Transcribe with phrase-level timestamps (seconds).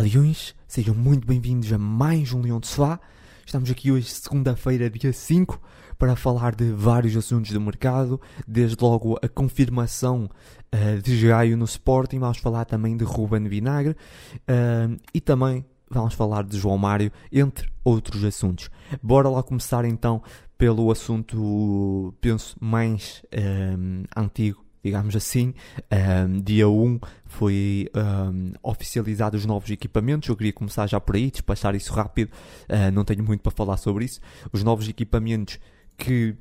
[0.00, 2.98] Olá Leões, sejam muito bem-vindos a mais um Leão de Sofá.
[3.44, 5.60] Estamos aqui hoje, segunda-feira, dia 5,
[5.98, 8.18] para falar de vários assuntos do mercado,
[8.48, 10.30] desde logo a confirmação
[10.74, 16.14] uh, de Gaio no Sporting, vamos falar também de Ruben Vinagre uh, e também vamos
[16.14, 18.70] falar de João Mário, entre outros assuntos.
[19.02, 20.22] Bora lá começar então
[20.56, 25.54] pelo assunto, penso, mais uh, antigo digamos assim.
[25.90, 30.28] Um, dia 1 foi um, oficializado os novos equipamentos.
[30.28, 32.30] Eu queria começar já por aí, despachar isso rápido.
[32.68, 34.20] Uh, não tenho muito para falar sobre isso.
[34.52, 35.58] Os novos equipamentos
[35.96, 36.36] que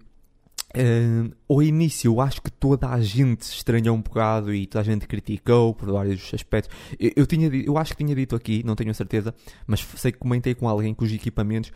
[0.70, 4.83] Uh, ao início eu acho que toda a gente estranhou um bocado e toda a
[4.83, 6.75] gente criticou por vários aspectos.
[6.99, 9.33] Eu, eu, tinha, eu acho que tinha dito aqui, não tenho certeza,
[9.66, 11.71] mas sei que comentei com alguém que os equipamentos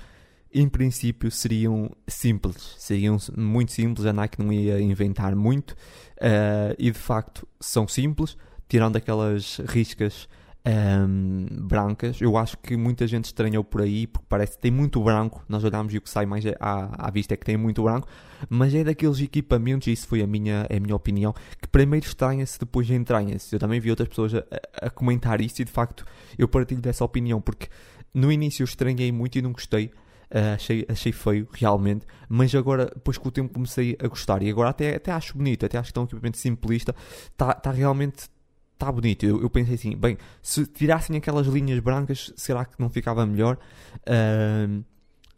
[0.53, 6.91] em princípio seriam simples, seriam muito simples, a Nike não ia inventar muito uh, e
[6.91, 10.27] de facto são simples, tirando aquelas riscas
[10.65, 12.21] um, ehm, brancas.
[12.21, 15.43] Eu acho que muita gente estranhou por aí porque parece que tem muito branco.
[15.47, 18.07] Nós olhamos e o que sai mais à, à vista é que tem muito branco,
[18.49, 22.05] mas é daqueles equipamentos, e isso foi a minha, é a minha opinião, que primeiro
[22.05, 23.53] estranha-se, depois entranha-se.
[23.53, 24.43] Eu também vi outras pessoas a,
[24.81, 26.05] a, comentar isso e de facto
[26.37, 27.67] eu partilho dessa opinião porque
[28.13, 29.91] no início eu estranhei muito e não gostei.
[30.33, 34.41] Uh, achei, achei feio, realmente, mas agora, depois com o tempo, comecei a gostar.
[34.41, 36.95] E agora até, até acho bonito, até acho que é um equipamento simplista,
[37.31, 38.29] está tá realmente
[38.73, 39.25] está bonito.
[39.25, 43.57] Eu, eu, pensei assim, bem, se tirassem aquelas linhas brancas, será que não ficava melhor?
[43.99, 44.83] Uh,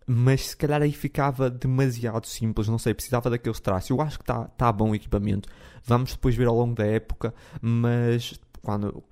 [0.08, 3.90] mas se calhar aí ficava demasiado simples, não sei, precisava daqueles traços.
[3.90, 5.50] Eu acho que está tá bom o equipamento.
[5.84, 9.04] Vamos depois ver ao longo da época, mas quando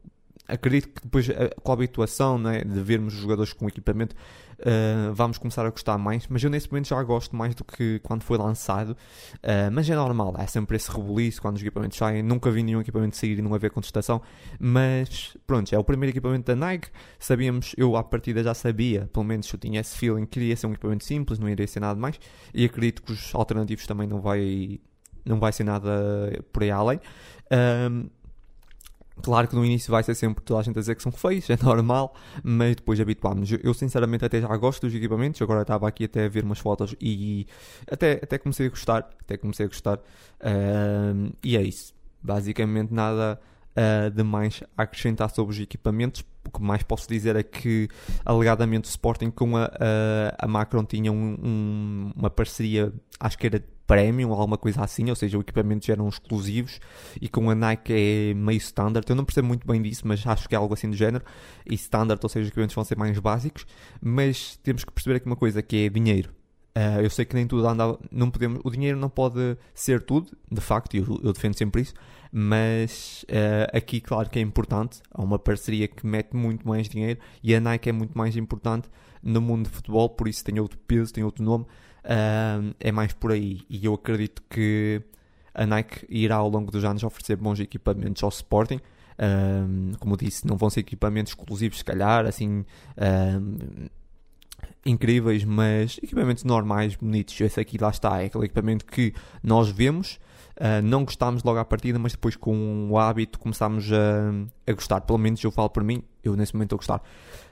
[0.47, 4.15] acredito que depois eh, com a habituação né, de vermos os jogadores com equipamento
[4.63, 7.99] uh, vamos começar a gostar mais, mas eu nesse momento já gosto mais do que
[7.99, 12.23] quando foi lançado, uh, mas é normal, é sempre esse rebuliço quando os equipamentos saem,
[12.23, 14.21] nunca vi nenhum equipamento sair e não haver contestação,
[14.59, 19.25] mas pronto, é o primeiro equipamento da Nike, sabíamos, eu à partida já sabia, pelo
[19.25, 22.19] menos eu tinha esse feeling, queria ser um equipamento simples, não iria ser nada mais,
[22.53, 24.79] e acredito que os alternativos também não vai,
[25.25, 26.99] não vai ser nada por aí além.
[27.51, 28.09] Um,
[29.21, 31.47] Claro que no início vai ser sempre toda a gente a dizer que são feios,
[31.51, 33.49] é normal, mas depois habituámos.
[33.63, 36.95] Eu sinceramente até já gosto dos equipamentos, agora estava aqui até a ver umas fotos
[36.99, 37.45] e
[37.89, 39.97] até, até comecei a gostar, até comecei a gostar.
[39.97, 41.93] Uh, e é isso.
[42.21, 43.39] Basicamente nada
[43.73, 46.23] uh, de mais a acrescentar sobre os equipamentos.
[46.45, 47.87] O que mais posso dizer é que
[48.25, 53.47] alegadamente o Sporting com a, a, a Macron tinha um, um, uma parceria, acho que
[53.47, 56.79] era premium ou alguma coisa assim, ou seja, os equipamentos eram exclusivos
[57.21, 59.09] e com a Nike é meio standard.
[59.09, 61.23] Eu não percebo muito bem disso, mas acho que é algo assim do género.
[61.69, 63.65] E standard, ou seja, os equipamentos vão ser mais básicos,
[64.01, 66.31] mas temos que perceber aqui uma coisa que é dinheiro.
[66.75, 67.97] Uh, eu sei que nem tudo anda.
[68.11, 71.81] Não podemos, o dinheiro não pode ser tudo, de facto, e eu, eu, defendo sempre
[71.81, 71.93] isso.
[72.31, 74.99] Mas uh, aqui, claro que é importante.
[75.11, 78.89] Há uma parceria que mete muito mais dinheiro e a Nike é muito mais importante
[79.21, 81.65] no mundo de futebol, por isso tem outro peso, tem outro nome.
[82.03, 83.61] Uh, é mais por aí.
[83.69, 85.01] E eu acredito que
[85.53, 88.79] a Nike irá ao longo dos anos oferecer bons equipamentos ao Sporting.
[89.99, 92.65] como disse, não vão ser equipamentos exclusivos, se calhar, assim
[94.85, 97.39] incríveis, mas equipamentos normais, bonitos.
[97.39, 100.19] Esse aqui lá está, é aquele equipamento que nós vemos,
[100.57, 105.01] uh, não gostámos logo à partida, mas depois com o hábito começámos a, a gostar.
[105.01, 107.09] Pelo menos eu falo por mim, eu nesse momento estou a gostar.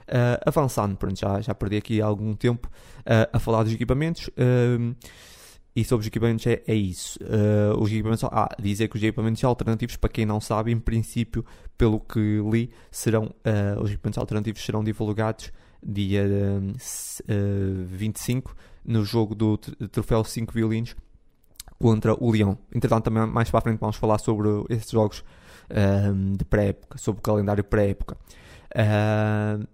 [0.08, 2.68] Uh, avançando, pronto, já, já perdi aqui algum tempo
[3.00, 4.30] uh, a falar dos equipamentos.
[5.74, 7.18] e sobre os equipamentos é, é isso.
[7.78, 11.44] os equipamentos, ah, dizer que os equipamentos alternativos, para quem não sabe, em princípio,
[11.78, 13.34] pelo que li, serão,
[13.80, 15.50] os equipamentos alternativos serão divulgados
[15.84, 20.94] dia uh, 25, no jogo do Troféu 5 Violinos
[21.78, 22.56] contra o Leão.
[22.72, 25.24] Entretanto, também mais para a frente vamos falar sobre esses jogos
[25.70, 28.16] uh, de pré-época, sobre o calendário pré-época.
[28.74, 29.66] Uh,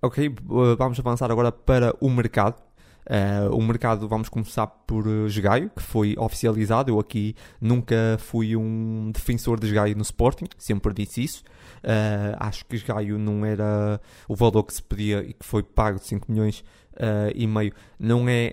[0.00, 0.34] ok,
[0.78, 2.68] vamos avançar agora para o mercado.
[3.08, 6.90] Uh, o mercado, vamos começar por Jogaio, que foi oficializado.
[6.90, 11.42] Eu aqui nunca fui um defensor de Jogaio no Sporting, sempre disse isso.
[11.78, 13.98] Uh, acho que Gaio não era
[14.28, 16.60] o valor que se pedia e que foi pago de 5 milhões
[16.96, 17.72] uh, e meio.
[17.98, 18.52] Não é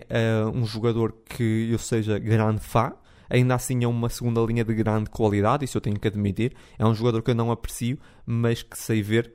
[0.54, 2.94] um jogador que eu seja grande fã.
[3.30, 6.54] Ainda assim é uma segunda linha de grande qualidade, isso eu tenho que admitir.
[6.80, 9.34] É um jogador que eu não aprecio, mas que sei ver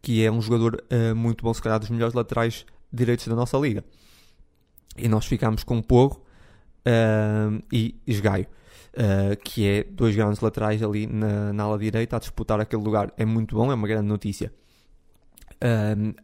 [0.00, 0.82] que é um jogador
[1.16, 3.84] muito bom, se calhar dos melhores laterais direitos da nossa liga.
[4.96, 6.24] E nós ficamos com Porro
[7.72, 8.46] e Esgaio
[8.98, 13.12] uh, que é dois grandes laterais ali na, na, ala direita a disputar aquele lugar.
[13.16, 14.52] É muito bom, é uma grande notícia.
[15.56, 16.14] Uh,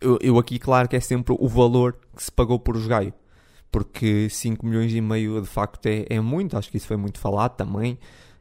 [0.00, 3.12] eu, eu, aqui, claro que é sempre o valor que se pagou por os Gaio,
[3.70, 7.18] porque 5 milhões e meio de facto é, é muito, acho que isso foi muito
[7.18, 7.98] falado também.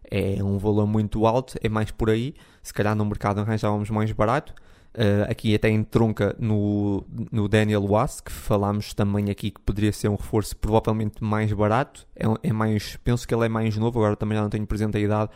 [0.10, 2.34] É um valor muito alto, é mais por aí.
[2.64, 4.54] Se calhar no mercado arranjávamos mais barato.
[4.98, 10.08] Uh, aqui até entronca no, no Daniel Was, que falámos também aqui que poderia ser
[10.08, 12.08] um reforço provavelmente mais barato.
[12.16, 14.98] É, é, mais, penso que ele é mais novo, agora também já não tenho presente
[14.98, 15.32] a idade.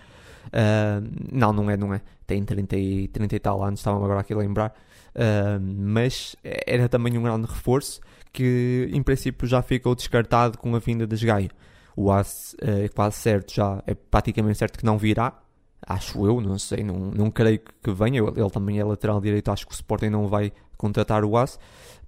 [0.47, 2.01] Uh, não, não é, não é.
[2.25, 4.73] Tem 30 e, 30 e tal anos, estava-me agora aqui a lembrar.
[5.13, 8.01] Uh, mas era também um grande reforço
[8.33, 11.51] que em princípio já ficou descartado com a vinda de Gaio.
[11.95, 15.39] O Was é quase certo, já é praticamente certo que não virá,
[15.87, 18.21] acho eu, não sei, não, não creio que venha.
[18.21, 21.59] Ele também é lateral direito, acho que o Sporting não vai contratar o As.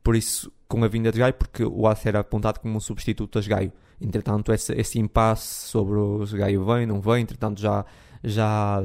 [0.03, 3.39] Por isso, com a vinda de Gaio, porque o As era apontado como um substituto
[3.39, 3.71] a Gaio.
[4.01, 7.85] Entretanto, esse, esse impasse sobre o Gaio vem, não vem, entretanto já,
[8.23, 8.83] já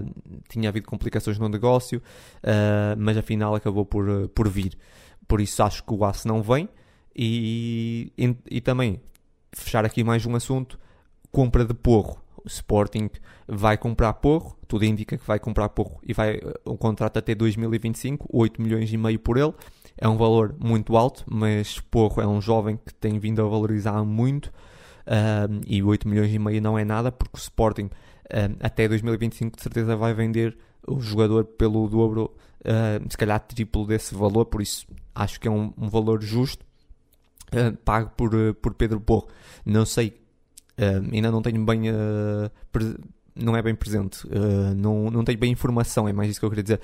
[0.48, 4.78] tinha havido complicações no negócio, uh, mas afinal acabou por, por vir.
[5.26, 6.68] Por isso acho que o As não vem.
[7.14, 9.00] E, e, e também,
[9.52, 10.78] fechar aqui mais um assunto,
[11.32, 13.10] compra de Porro o Sporting
[13.46, 18.28] vai comprar Porro, tudo indica que vai comprar Porro e vai um contrato até 2025,
[18.30, 19.52] 8 milhões e meio por ele.
[19.96, 24.04] É um valor muito alto, mas Porro é um jovem que tem vindo a valorizar
[24.04, 24.52] muito
[25.06, 27.90] um, e 8 milhões e meio não é nada, porque o Sporting
[28.32, 30.56] um, até 2025 de certeza vai vender
[30.86, 35.50] o jogador pelo dobro, um, se calhar triplo desse valor, por isso acho que é
[35.50, 36.64] um, um valor justo
[37.52, 39.28] uh, pago por, uh, por Pedro Porro.
[39.64, 40.20] Não sei
[40.78, 41.90] Uh, ainda não tenho bem.
[41.90, 42.50] Uh,
[43.40, 46.50] não é bem presente, uh, não, não tenho bem informação, é mais isso que eu
[46.50, 46.80] queria dizer,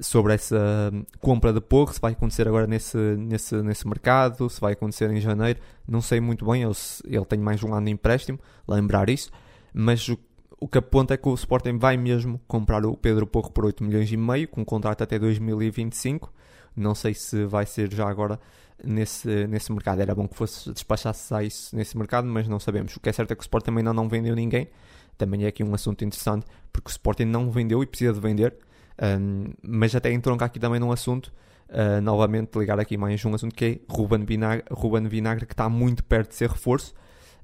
[0.00, 0.90] sobre essa
[1.20, 5.20] compra de Porro, se vai acontecer agora nesse, nesse, nesse mercado, se vai acontecer em
[5.20, 6.72] janeiro, não sei muito bem, ele,
[7.04, 9.30] ele tem mais um ano de empréstimo, lembrar isso,
[9.72, 10.18] mas o,
[10.58, 13.84] o que aponta é que o Sporting vai mesmo comprar o Pedro Porro por 8
[13.84, 16.32] milhões e meio, com contrato até 2025,
[16.78, 18.38] não sei se vai ser já agora
[18.82, 20.00] nesse, nesse mercado.
[20.00, 22.96] Era bom que fosse despachasse a isso nesse mercado, mas não sabemos.
[22.96, 24.68] O que é certo é que o Sporting também não, não vendeu ninguém.
[25.16, 28.56] Também é aqui um assunto interessante, porque o Sporting não vendeu e precisa de vender.
[29.00, 31.32] Um, mas até entronca aqui também num assunto,
[31.68, 35.68] uh, novamente ligar aqui mais um assunto que é Ruben Vinagre, Ruben Vinagre que está
[35.68, 36.94] muito perto de ser reforço.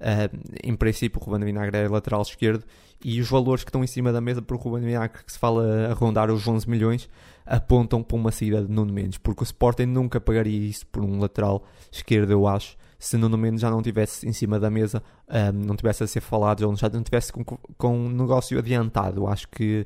[0.00, 2.64] Uh, em princípio, o Ruben Vinagre é lateral esquerdo
[3.04, 5.38] e os valores que estão em cima da mesa para o Ruben Vinagre, que se
[5.38, 7.08] fala a rondar os 11 milhões,
[7.44, 11.18] apontam para uma saída de Nuno Mendes, porque o Sporting nunca pagaria isso por um
[11.18, 15.66] lateral esquerdo, eu acho, se Nuno Mendes já não tivesse em cima da mesa, um,
[15.66, 19.20] não tivesse a ser falado, ou já não tivesse com, com um negócio adiantado.
[19.20, 19.84] Eu acho que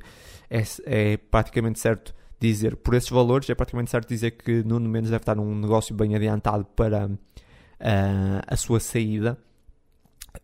[0.49, 5.11] é, é praticamente certo dizer, por esses valores, é praticamente certo dizer que Nuno Mendes
[5.11, 9.37] deve estar num negócio bem adiantado para uh, a sua saída.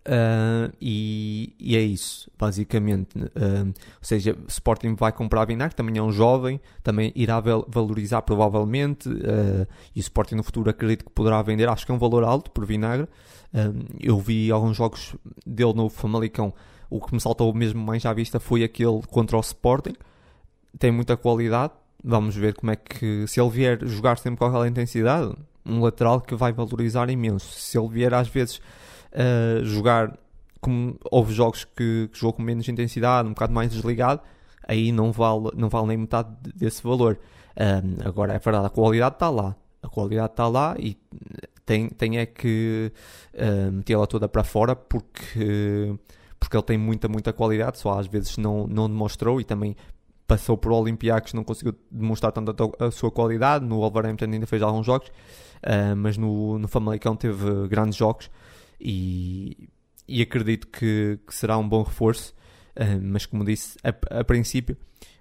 [0.08, 3.18] Uh, e, e, é isso, basicamente.
[3.18, 9.10] Uh, ou seja, Sporting vai comprar Vinagre, também é um jovem, também irá valorizar provavelmente.
[9.10, 11.68] Uh, e o Sporting no futuro acredito que poderá vender.
[11.70, 13.08] Acho que é um valor alto por Vinagre.
[14.00, 15.16] eu vi alguns jogos
[15.46, 16.54] dele no Famalicão.
[16.90, 19.96] O que me saltou mesmo mais à vista foi aquele contra o Sporting.
[20.78, 21.74] Tem muita qualidade.
[22.04, 25.34] Vamos ver como é que, se ele vier jogar sempre com aquela intensidade,
[25.66, 27.52] um lateral que vai valorizar imenso.
[27.60, 28.62] Se ele vier às vezes
[29.12, 30.18] uh, jogar
[30.62, 34.22] como houve jogos que, que, jogou com menos intensidade, um bocado mais desligado,
[34.68, 37.20] aí não vale, não vale nem metade desse valor.
[38.04, 39.56] Agora é verdade, a qualidade está lá.
[39.82, 40.98] A qualidade está lá e
[41.66, 42.92] tem, tem é que
[43.34, 45.96] uh, metê-la toda para fora porque,
[46.40, 49.76] porque ele tem muita, muita qualidade, só às vezes não, não demonstrou e também
[50.28, 53.66] passou por Olympiacos, não conseguiu demonstrar tanto a, a sua qualidade.
[53.66, 58.30] No Wolverhampton ainda fez alguns jogos, uh, mas no, no Famalicão teve grandes jogos
[58.80, 59.70] e,
[60.08, 62.34] e acredito que, que, será um bom reforço.
[62.76, 64.78] Uh, mas como disse, a, a princípio,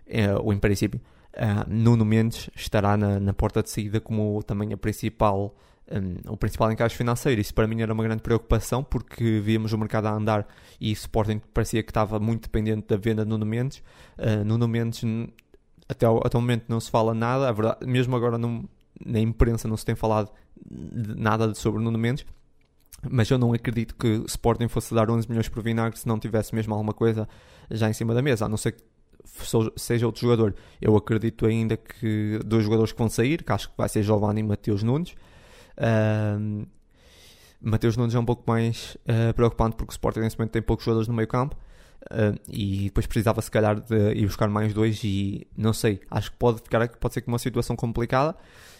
[0.07, 1.01] uh, ou em princípio,
[1.35, 5.55] uh, Nuno Mendes estará na, na, porta de saída como também a principal,
[5.91, 7.41] um, o principal encaixe financeiro.
[7.41, 10.47] Isso para mim era uma grande preocupação porque víamos o mercado a andar
[10.81, 13.83] e o Sporting parecia que estava muito dependente da venda de Nuno Mendes.
[14.45, 15.03] Nuno Mendes
[15.89, 18.69] até, o, até o momento não se fala nada, verdade, mesmo agora não,
[19.05, 20.31] na imprensa não se tem falado
[21.17, 22.27] nada sobre Nuno Mendes
[23.11, 26.19] mas eu não acredito que o Sporting fosse dar 11 milhões por Vinagre se não
[26.19, 27.29] tivesse mesmo alguma coisa
[27.71, 28.83] já em cima da mesa, a não ser que
[29.77, 30.55] seja outro jogador.
[30.81, 34.41] Eu acredito ainda que dois jogadores que vão sair, que acho que vai ser Giovanni
[34.41, 35.15] e Mateus Nunes.
[35.79, 36.67] Uh,
[37.61, 40.85] Mateus Nunes é um pouco mais uh, preocupante porque o Sporting nesse momento tem poucos
[40.85, 41.57] jogadores no meio campo.
[42.05, 46.31] Uh, e depois precisava se calhar de ir buscar mais dois e não sei, acho
[46.33, 48.37] que pode ficar pode ser que uma situação complicada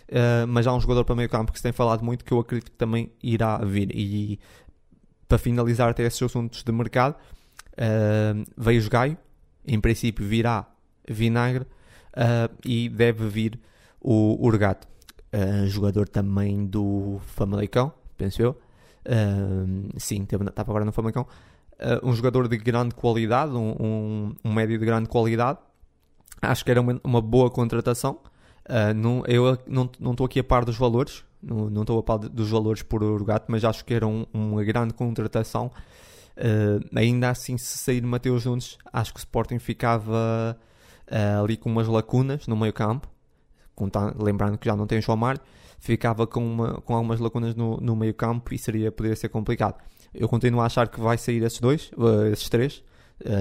[0.09, 2.39] uh, mas há um jogador para meio campo que se tem falado muito que eu
[2.39, 3.91] acredito que também irá vir.
[3.95, 4.39] E
[5.29, 7.17] para finalizar até esses assuntos de mercado,
[7.73, 9.17] uh, veio o Gaio,
[9.67, 10.67] em princípio virá
[11.09, 13.61] Vinagre uh, e deve vir
[14.01, 14.87] o Urgato,
[15.67, 18.57] jogador também do Famalicão, penso eu.
[19.97, 21.27] sim, estava agora no Famalicão.
[22.03, 25.59] um jogador de grande qualidade, um, um, um médio de grande qualidade.
[26.43, 28.21] Acho que era uma, uma boa contratação
[28.69, 32.51] Uh, não, eu não estou aqui a par dos valores, não estou a par dos
[32.51, 35.71] valores por Urgato, mas acho que era um, uma grande contratação.
[36.37, 40.59] Uh, ainda assim, se sair Mateus Nunes, acho que o Sporting ficava
[41.11, 43.07] uh, ali com umas lacunas no meio campo,
[44.19, 45.41] lembrando que já não tem João Mário,
[45.79, 49.77] ficava com, uma, com algumas lacunas no, no meio campo e seria, poderia ser complicado.
[50.15, 51.91] Eu continuo a achar que vai sair esses dois,
[52.33, 52.83] esses três.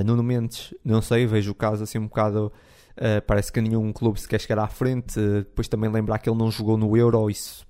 [0.06, 2.52] Nuno Mendes, não sei, vejo o caso assim um bocado
[2.98, 5.20] Uh, parece que nenhum clube se quer chegar à frente.
[5.20, 7.30] Uh, depois também lembrar que ele não jogou no Euro.
[7.30, 7.66] Isso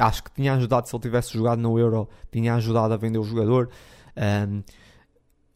[0.00, 0.88] acho que tinha ajudado.
[0.88, 3.70] Se ele tivesse jogado no Euro, tinha ajudado a vender o jogador.
[4.16, 4.62] Um,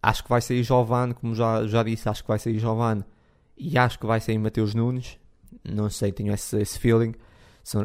[0.03, 2.09] acho que vai sair Giovanni, como já, já disse.
[2.09, 3.05] Acho que vai sair Giovanni
[3.57, 5.19] e acho que vai sair Mateus Nunes.
[5.65, 7.15] Não sei, tenho esse, esse feeling.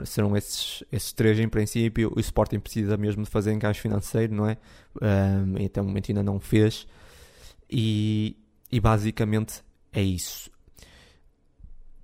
[0.05, 2.11] Serão esses, esses três em princípio.
[2.15, 4.57] O Sporting precisa mesmo de fazer encaixe financeiro, não é?
[5.01, 6.85] Um, até o momento ainda não fez.
[7.67, 8.37] E,
[8.71, 10.50] e basicamente é isso.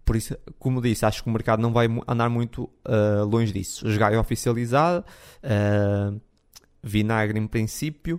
[0.08, 3.92] Por isso, como disse, acho que o mercado não vai andar muito uh, longe disso.
[3.92, 5.06] Jogar é oficializado,
[5.44, 6.18] uh,
[6.82, 8.18] Vinagre em princípio,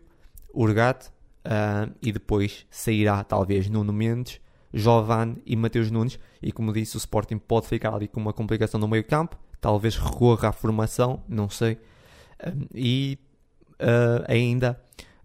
[0.52, 4.38] Urgat uh, e depois sairá talvez Nuno Mendes,
[4.70, 6.18] Giovanni e Mateus Nunes.
[6.42, 9.96] E como disse, o Sporting pode ficar ali com uma complicação no meio campo, talvez
[9.96, 11.78] recorra à formação, não sei.
[12.74, 13.18] e
[14.28, 14.78] ainda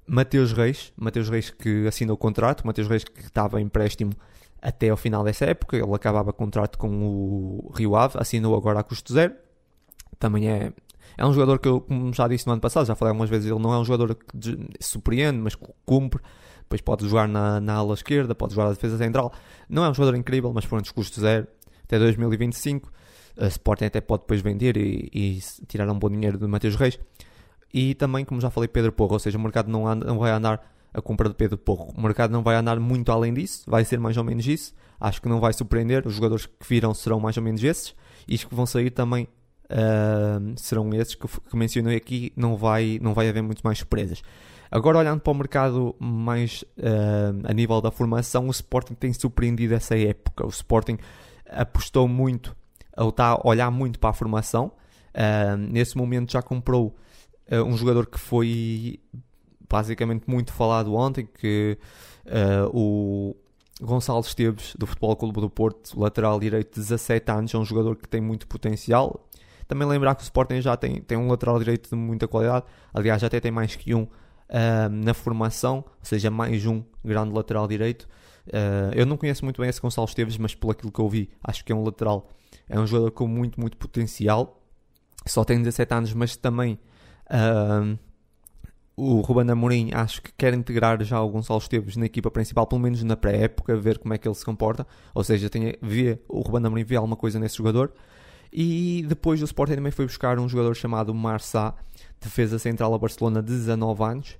[0.08, 4.13] Mateus Reis, Mateus Reis que assinou o contrato, Mateus Reis que estava em empréstimo
[4.63, 5.75] até ao final dessa época.
[5.75, 9.34] Ele acabava contrato com o Rio Ave, assinou agora a custo zero.
[10.17, 10.72] Também é,
[11.17, 13.51] é um jogador que eu, como já disse no ano passado, já falei algumas vezes,
[13.51, 15.55] ele não é um jogador que surpreende, mas
[15.86, 16.22] cumpre.
[16.62, 19.34] Depois pode jogar na, na ala esquerda, pode jogar na defesa central.
[19.67, 21.46] Não é um jogador incrível, mas pronto, custo zero
[21.84, 22.91] até 2025.
[23.38, 26.98] A Sporting até pode depois vender e, e tirar um bom dinheiro do Mateus Reis.
[27.74, 30.32] E também, como já falei, Pedro Porro, ou seja, o mercado não, anda, não vai
[30.32, 31.92] andar a compra de Pedro Porro.
[31.98, 34.74] O mercado não vai andar muito além disso, vai ser mais ou menos isso.
[35.00, 36.08] Acho que não vai surpreender.
[36.08, 37.96] Os jogadores que viram serão mais ou menos esses.
[38.28, 39.28] E os que vão sair também
[39.66, 42.32] uh, serão esses que, que, mencionei aqui.
[42.38, 44.22] Não vai, não vai haver muito mais surpresas.
[44.72, 49.74] Agora, olhando para o mercado mais uh, a nível da formação, o Sporting tem surpreendido
[49.74, 50.46] essa época.
[50.46, 50.98] O Sporting
[51.50, 52.56] apostou muito,
[52.96, 54.72] ou está a olhar muito para a formação.
[55.14, 56.96] Uh, nesse momento já comprou
[57.52, 59.02] um jogador que foi
[59.74, 61.80] basicamente muito falado ontem, que
[62.27, 63.36] uh, o
[63.82, 68.08] Gonçalo Esteves, do Futebol Clube do Porto, lateral direito, 17 anos, é um jogador que
[68.08, 69.27] tem muito potencial.
[69.68, 73.20] Também lembrar que o Sporting já tem, tem um lateral direito de muita qualidade, aliás,
[73.20, 77.68] já até tem mais que um uh, na formação, ou seja, mais um grande lateral
[77.68, 78.03] direito.
[78.46, 81.32] Uh, eu não conheço muito bem esse Gonçalo Esteves, mas pelo aquilo que eu vi,
[81.44, 82.30] acho que é um lateral,
[82.70, 84.62] é um jogador com muito, muito potencial.
[85.25, 86.77] Só tem 17 anos, mas também
[87.25, 87.98] uh,
[88.96, 92.82] o Ruben Amorim acho que quer integrar já o Gonçalo Esteves na equipa principal, pelo
[92.82, 94.86] menos na pré-época, ver como é que ele se comporta.
[95.14, 97.92] Ou seja, tem, vê, o Ruben Amorim vê alguma coisa nesse jogador.
[98.52, 101.74] E depois o Sporting também foi buscar um jogador chamado Marçá,
[102.22, 104.38] defesa central a Barcelona, de 19 anos.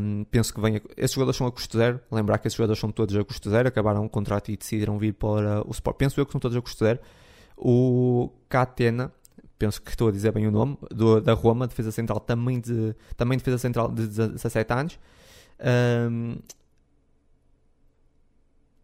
[0.00, 0.80] Um, penso que venha.
[0.96, 2.00] Esses jogadores são a custo zero.
[2.10, 3.68] Lembrar que esses jogadores são todos a custo zero.
[3.68, 5.96] Acabaram o contrato e decidiram vir para o Sport.
[5.98, 6.98] Penso eu que são todos a custo zero.
[7.54, 9.12] O Catena
[9.62, 12.96] penso que estou a dizer bem o nome, do, da Roma, defesa central, também, de,
[13.16, 14.98] também defesa central de 17 anos.
[16.10, 16.36] Um,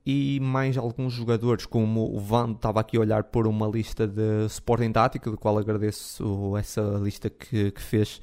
[0.07, 4.47] e mais alguns jogadores, como o Van, estava aqui a olhar por uma lista de
[4.47, 8.21] Sporting Tático, do qual agradeço essa lista que, que fez.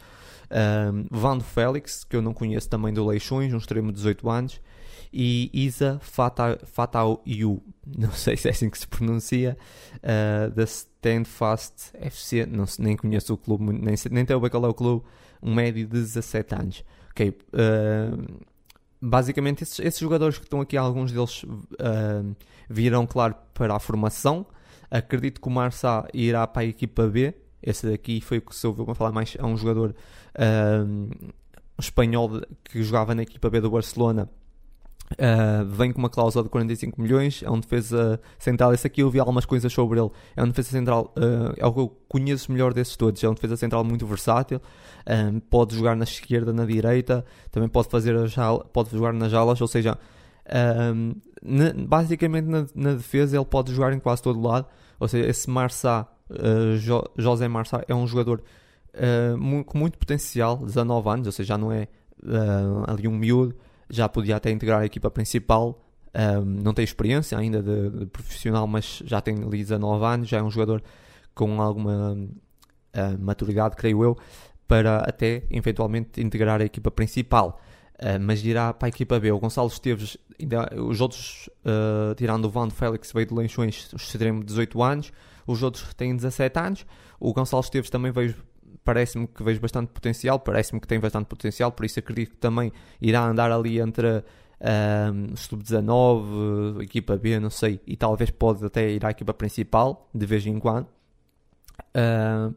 [0.49, 4.61] Um, Van Félix, que eu não conheço também do Leixões, um extremo de 18 anos
[5.17, 7.63] e Isa Fatau Yu,
[7.97, 9.57] não sei se é assim que se pronuncia,
[10.03, 15.05] uh, da Standfast FC, não, nem conheço o clube, nem, nem tenho é o clube,
[15.41, 16.83] um médio de 17 anos.
[17.11, 18.45] Ok, uh,
[19.01, 22.35] basicamente esses, esses, jogadores que estão aqui, alguns deles uh,
[22.69, 24.45] virão, claro, para a formação.
[24.91, 27.33] Acredito que o Marçá irá para a equipa B.
[27.63, 29.35] Esse daqui foi o que se ouviu falar mais.
[29.39, 29.95] É um jogador
[31.79, 34.29] espanhol que jogava na equipa B do Barcelona
[35.11, 38.73] Uh, vem com uma cláusula de 45 milhões, é um defesa central.
[38.73, 40.09] Esse aqui eu vi algumas coisas sobre ele.
[40.35, 43.23] É um defesa central, uh, é o que eu conheço melhor desses todos.
[43.23, 44.59] É um defesa central muito versátil,
[45.07, 49.31] um, pode jogar na esquerda, na direita, também pode fazer a jala, pode jogar nas
[49.31, 49.97] jalas, ou seja,
[51.43, 54.65] na, basicamente na, na, defesa ele pode jogar em quase todo lado.
[54.99, 58.41] Ou seja, esse Marçá, uh, jo, José Marçá, é um jogador
[59.67, 61.89] com muito potencial, 19 anos, ou seja, já não é
[62.87, 63.53] ali um miúdo
[63.89, 65.81] já podia até integrar a equipa principal.
[66.13, 70.37] Um, não tem experiência ainda de, de, profissional, mas já tem ali 19 anos, já
[70.37, 70.81] é um jogador
[71.33, 74.17] com alguma uh, maturidade, creio eu,
[74.65, 77.59] para até eventualmente integrar a equipa principal.
[77.99, 79.31] uh, mas irá para a equipa B.
[79.31, 84.39] O Gonçalo Esteves, ainda, os outros, uh, tirando o Van Félix, veio de Leixões, extremo
[84.39, 85.11] de 18 anos,
[85.45, 86.85] os outros têm 17 anos.
[87.19, 88.35] O Gonçalo Esteves também veio
[88.85, 92.71] parece-me que vejo bastante potencial, parece-me que tem bastante potencial, por isso acredito que também
[93.01, 94.23] irá andar ali entre
[94.61, 100.25] um, sub-19, equipa B, não sei, e talvez pode até ir à equipa principal de
[100.25, 100.87] vez em quando.
[101.95, 102.55] Uh,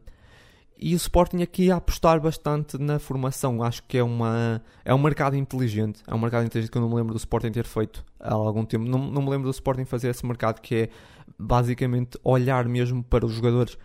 [0.80, 3.64] e o Sporting aqui a apostar bastante na formação.
[3.64, 6.00] Acho que é, uma, é um mercado inteligente.
[6.06, 8.64] É um mercado inteligente que eu não me lembro do Sporting ter feito há algum
[8.64, 8.84] tempo.
[8.84, 10.88] Não, não me lembro do Sporting fazer esse mercado que é
[11.36, 13.76] basicamente olhar mesmo para os jogadores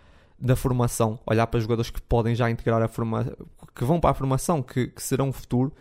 [0.44, 3.32] da formação, olhar para jogadores que podem já integrar a formação,
[3.74, 5.72] que vão para a formação, que, que serão o futuro.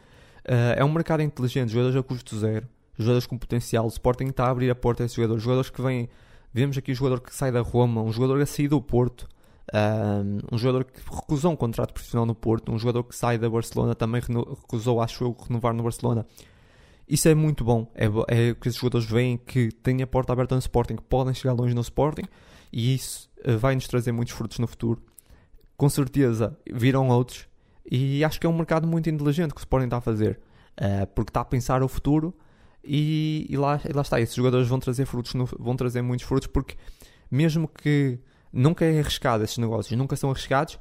[0.46, 2.65] Uh, é um mercado inteligente, jogadores a custo zero,
[2.98, 3.84] jogadores com potencial.
[3.84, 5.43] O Sporting está a abrir a porta a esses jogadores.
[5.43, 6.08] Jogadores que vêm,
[6.53, 9.27] vemos aqui o jogador que sai da Roma, um jogador a sair do Porto,
[10.50, 13.93] um jogador que recusou um contrato profissional no Porto, um jogador que sai da Barcelona
[13.93, 16.25] também recusou, acho eu, renovar no Barcelona.
[17.05, 17.91] Isso é muito bom.
[17.96, 21.34] É, é que esses jogadores veem que têm a porta aberta no Sporting, que podem
[21.34, 22.24] chegar longe no Sporting
[22.72, 25.01] e isso vai nos trazer muitos frutos no futuro.
[25.75, 27.47] Com certeza virão outros
[27.89, 30.39] e acho que é um mercado muito inteligente que o Sporting está a fazer
[30.79, 32.33] uh, porque está a pensar o futuro
[32.83, 34.19] e, e, lá, e lá está.
[34.19, 36.75] Esses jogadores vão trazer frutos, no, vão trazer muitos frutos porque
[37.29, 38.19] mesmo que
[38.51, 40.79] nunca é arriscado esses negócios, nunca são arriscados.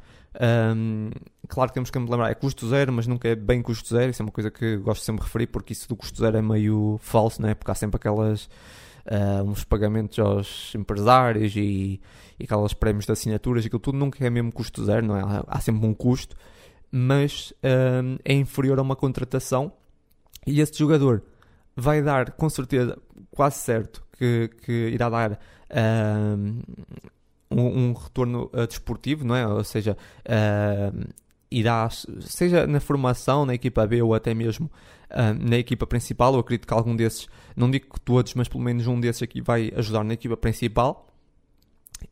[0.76, 1.10] Um,
[1.48, 4.10] claro que temos que lembrar, é custo zero, mas nunca é bem custo zero.
[4.10, 6.42] Isso é uma coisa que gosto sempre de referir, porque isso do custo zero é
[6.42, 7.54] meio falso, né?
[7.54, 8.48] porque há sempre aquelas
[9.06, 12.00] uh, uns pagamentos aos empresários e,
[12.38, 15.22] e aqueles prémios de assinaturas, aquilo tudo nunca é mesmo custo zero, não é?
[15.46, 16.36] Há, sempre um custo,
[16.90, 19.72] mas um, é inferior a uma contratação
[20.46, 21.22] e este jogador
[21.74, 22.98] vai dar, com certeza,
[23.30, 25.38] quase certo que, que irá dar.
[26.38, 26.60] Um,
[27.52, 29.46] um, um retorno uh, desportivo, não é?
[29.46, 31.08] Ou seja, uh,
[31.58, 31.88] irá,
[32.20, 34.70] seja na formação, na equipa B ou até mesmo
[35.10, 36.34] uh, na equipa principal.
[36.34, 39.40] Eu acredito que algum desses, não digo que todos, mas pelo menos um desses aqui
[39.40, 41.08] vai ajudar na equipa principal.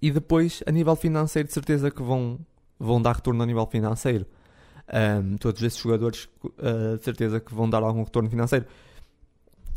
[0.00, 2.38] E depois, a nível financeiro, de certeza que vão,
[2.78, 4.26] vão dar retorno a nível financeiro.
[4.92, 8.66] Um, todos esses jogadores, uh, de certeza que vão dar algum retorno financeiro.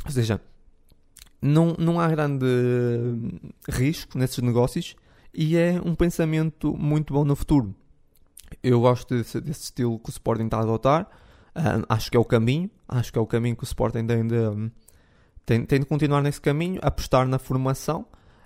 [0.05, 0.41] Ou seja,
[1.41, 2.45] não, não há grande
[3.69, 4.95] risco nesses negócios
[5.33, 7.75] e é um pensamento muito bom no futuro.
[8.61, 11.07] Eu gosto desse, desse estilo que o Sporting está a adotar.
[11.55, 12.69] Uh, acho que é o caminho.
[12.87, 14.71] Acho que é o caminho que o Sporting tem de,
[15.45, 18.05] tem, tem de continuar nesse caminho, apostar na formação,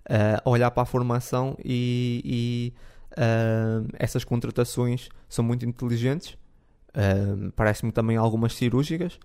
[0.10, 2.74] uh, olhar para a formação e, e
[3.14, 6.38] uh, essas contratações são muito inteligentes.
[7.56, 9.20] Parece-me também algumas cirúrgicas.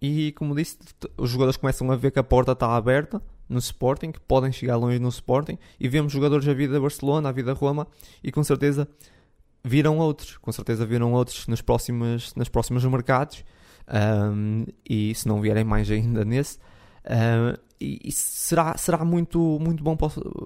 [0.00, 0.76] E como disse,
[1.16, 4.76] os jogadores começam a ver que a porta está aberta no Sporting, que podem chegar
[4.76, 7.86] longe no Sporting, e vemos jogadores a vida Barcelona, a vida Roma,
[8.24, 8.88] e com certeza
[9.64, 13.44] viram outros, com certeza viram outros nos próximos, nos próximos mercados,
[13.88, 16.58] um, e se não vierem mais ainda nesse,
[17.08, 19.96] um, e, e, será, será muito, muito bom,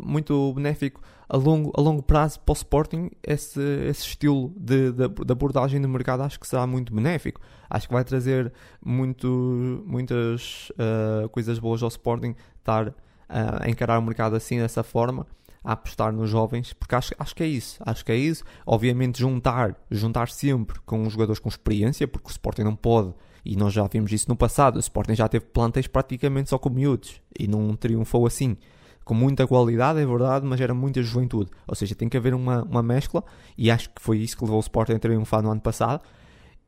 [0.03, 5.09] muito benéfico a longo, a longo prazo para o Sporting esse, esse estilo de, de,
[5.09, 7.41] de abordagem do mercado acho que será muito benéfico.
[7.69, 8.53] Acho que vai trazer
[8.83, 12.95] muito, muitas uh, coisas boas ao Sporting estar uh,
[13.29, 15.27] a encarar o mercado assim dessa forma
[15.62, 18.45] a apostar nos jovens, porque acho, acho que é isso, acho que é isso.
[18.66, 23.14] Obviamente juntar, juntar sempre com jogadores com experiência, porque o Sporting não pode,
[23.45, 26.69] e nós já vimos isso no passado, o Sporting já teve plantéis praticamente só com
[26.69, 28.57] miúdos, e não triunfou assim.
[29.05, 31.49] Com muita qualidade, é verdade, mas era muita juventude.
[31.69, 33.23] Ou seja, tem que haver uma, uma mescla,
[33.57, 36.03] e acho que foi isso que levou o Sporting a triunfar no ano passado.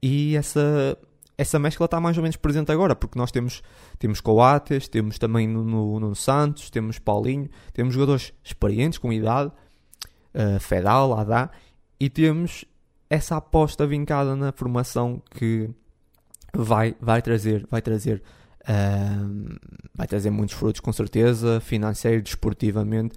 [0.00, 0.96] E essa,
[1.38, 3.62] essa mescla está mais ou menos presente agora, porque nós temos,
[3.96, 9.52] temos Coates, temos também no, no, Santos, temos Paulinho, temos jogadores experientes, com idade,
[10.34, 11.48] uh, Fedal, Adá,
[12.00, 12.64] e temos
[13.08, 15.70] essa aposta vincada na formação que
[16.52, 18.20] vai, vai trazer, vai trazer,
[18.62, 19.58] uh,
[19.94, 23.14] vai trazer muitos frutos com certeza, financeiro, desportivamente.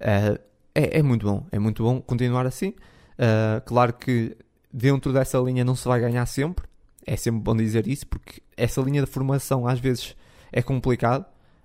[0.00, 0.38] Uh,
[0.72, 2.68] é, é, muito bom, é muito bom continuar assim.
[3.18, 4.36] Uh, claro que
[4.72, 6.66] dentro dessa linha não se vai ganhar sempre,
[7.06, 10.16] é sempre bom dizer isso, porque essa linha de formação às vezes
[10.52, 11.24] é complicado.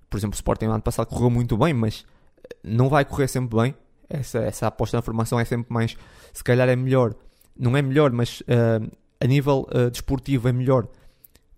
[0.10, 2.06] Por exemplo, o Sporting no ano passado correu muito bem, mas
[2.64, 3.76] não vai correr sempre bem.
[4.10, 5.96] Essa, essa aposta na formação é sempre mais.
[6.34, 7.14] Se calhar é melhor,
[7.58, 10.88] não é melhor, mas uh, a nível uh, desportivo é melhor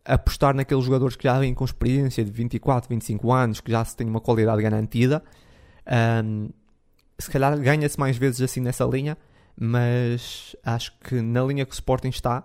[0.04, 3.96] apostar naqueles jogadores que já vêm com experiência de 24, 25 anos, que já se
[3.96, 5.24] têm uma qualidade garantida.
[6.26, 6.50] Um,
[7.18, 9.18] se calhar ganha-se mais vezes assim nessa linha,
[9.56, 12.44] mas acho que na linha que o Sporting está,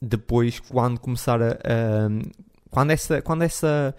[0.00, 2.08] depois quando começar a, a,
[2.70, 3.94] quando essa quando essa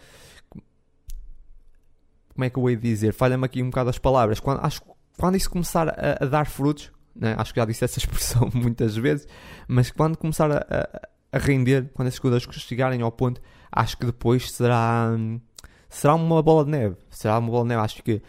[2.34, 4.82] como é que eu ia dizer falha-me aqui um bocado as palavras quando, acho,
[5.18, 7.36] quando isso começar a, a dar frutos né?
[7.38, 9.28] acho que já disse essa expressão muitas vezes
[9.68, 14.52] mas quando começar a, a render, quando esses jogadores chegarem ao ponto, acho que depois
[14.52, 15.12] será,
[15.88, 16.98] será uma bola de neve.
[17.10, 17.82] Será uma bola de neve.
[17.82, 18.22] Acho que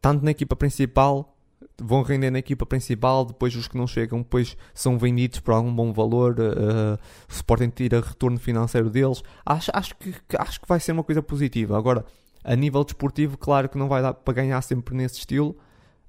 [0.00, 1.36] tanto na equipa principal
[1.80, 5.74] vão render na equipa principal, depois os que não chegam depois são vendidos por algum
[5.74, 6.94] bom valor, uh,
[7.28, 9.22] o Sporting tira retorno financeiro deles.
[9.44, 11.76] Acho, acho, que, acho que vai ser uma coisa positiva.
[11.76, 12.04] Agora,
[12.44, 15.56] a nível desportivo, claro que não vai dar para ganhar sempre nesse estilo,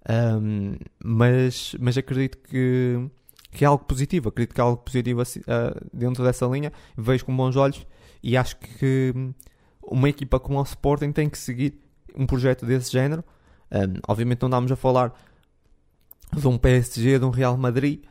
[0.09, 3.09] um, mas, mas acredito que,
[3.51, 4.29] que é algo positivo.
[4.29, 5.25] Acredito que é algo positivo uh,
[5.93, 6.71] dentro dessa linha.
[6.97, 7.85] Vejo com bons olhos
[8.23, 9.13] e acho que
[9.83, 11.79] uma equipa como o Sporting tem que seguir
[12.15, 13.23] um projeto desse género.
[13.71, 15.13] Um, obviamente não estamos a falar
[16.35, 18.03] de um PSG, de um Real Madrid,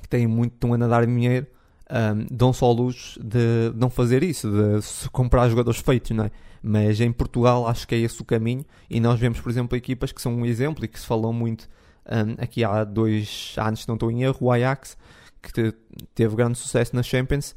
[0.00, 1.46] que tem muito, estão a nadar dinheiro,
[1.90, 6.30] um, dão só luz de não fazer isso, de comprar jogadores feitos, não é?
[6.62, 10.12] Mas em Portugal acho que é esse o caminho e nós vemos, por exemplo, equipas
[10.12, 11.68] que são um exemplo e que se falam muito
[12.06, 14.96] um, aqui há dois anos, se não estou em erro, o Ajax,
[15.42, 15.74] que te,
[16.14, 17.54] teve grande sucesso na Champions,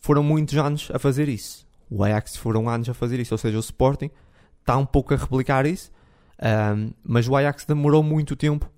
[0.00, 1.66] foram muitos anos a fazer isso.
[1.90, 4.10] O Ajax foram anos a fazer isso, ou seja, o Sporting
[4.60, 5.90] está um pouco a replicar isso,
[6.42, 8.70] um, mas o Ajax demorou muito tempo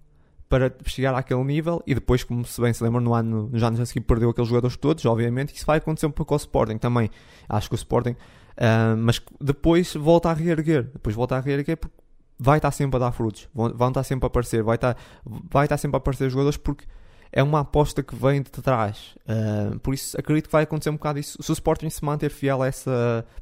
[0.48, 3.80] para chegar àquele nível e depois, como se bem se lembra, no ano, nos anos
[3.80, 6.76] a seguir perdeu aqueles jogadores todos, obviamente, isso vai acontecer um pouco com o Sporting
[6.76, 7.10] também.
[7.48, 8.16] Acho que o Sporting
[8.52, 10.84] Uh, mas depois volta a reerguer.
[10.92, 11.96] Depois volta a reerguer porque
[12.38, 13.48] vai estar sempre a dar frutos.
[13.54, 14.62] Vão, vão estar sempre a aparecer.
[14.62, 16.84] Vai estar, vai estar sempre a aparecer jogadores porque
[17.30, 19.16] é uma aposta que vem de trás.
[19.26, 21.42] Uh, por isso acredito que vai acontecer um bocado isso.
[21.42, 22.90] Se o Sporting se manter fiel a esse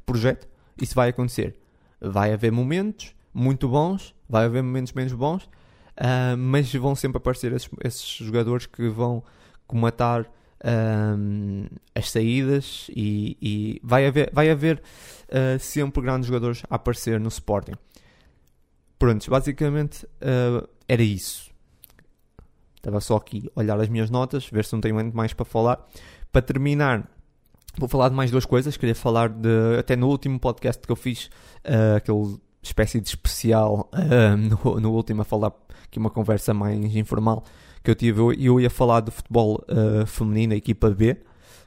[0.05, 0.47] projeto,
[0.81, 1.55] isso vai acontecer.
[1.99, 7.51] Vai haver momentos muito bons, vai haver momentos menos bons, uh, mas vão sempre aparecer
[7.53, 9.23] esses, esses jogadores que vão
[9.67, 10.29] comatar
[10.63, 14.81] um, as saídas e, e, vai haver, vai haver
[15.29, 17.73] uh, sempre grandes jogadores a aparecer no Sporting.
[18.99, 21.49] Pronto, basicamente uh, era isso.
[22.75, 25.45] Estava só aqui a olhar as minhas notas, ver se não tenho muito mais para
[25.45, 25.87] falar.
[26.31, 27.09] Para terminar,
[27.77, 28.77] vou falar de mais duas coisas.
[28.77, 31.27] Queria falar de, até no último podcast que eu fiz,
[31.65, 35.51] uh, aquele espécie de especial, uh, no, no último, a falar
[35.83, 37.43] aqui uma conversa mais informal
[37.83, 38.19] que eu tive.
[38.19, 41.17] Eu, eu ia falar do futebol uh, feminino, a equipa B,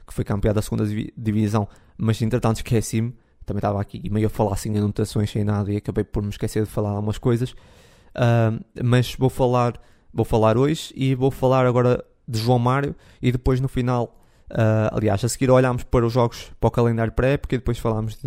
[0.07, 0.85] que foi campeã da segunda
[1.17, 3.13] divisão, mas entretanto esqueci-me.
[3.45, 6.63] Também estava aqui meio a falar assim anotações sem nada e acabei por me esquecer
[6.63, 7.51] de falar algumas coisas.
[7.51, 9.79] Uh, mas vou falar,
[10.13, 14.19] vou falar hoje e vou falar agora de João Mário e depois no final.
[14.51, 18.17] Uh, aliás, a seguir olhámos para os jogos para o calendário pré-época e depois falámos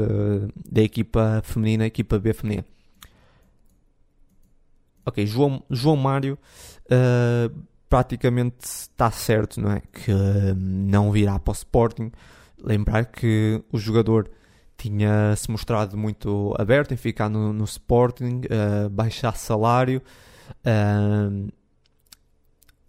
[0.68, 2.64] da equipa feminina, equipa B feminina.
[5.06, 6.38] Ok, João, João Mário
[6.86, 7.56] uh,
[7.88, 9.80] praticamente está certo, não é?
[9.80, 12.12] Que uh, não virá para o Sporting.
[12.62, 14.30] Lembrar que o jogador
[14.76, 20.02] tinha se mostrado muito aberto em ficar no, no Sporting, uh, baixar salário.
[20.60, 21.48] Uh,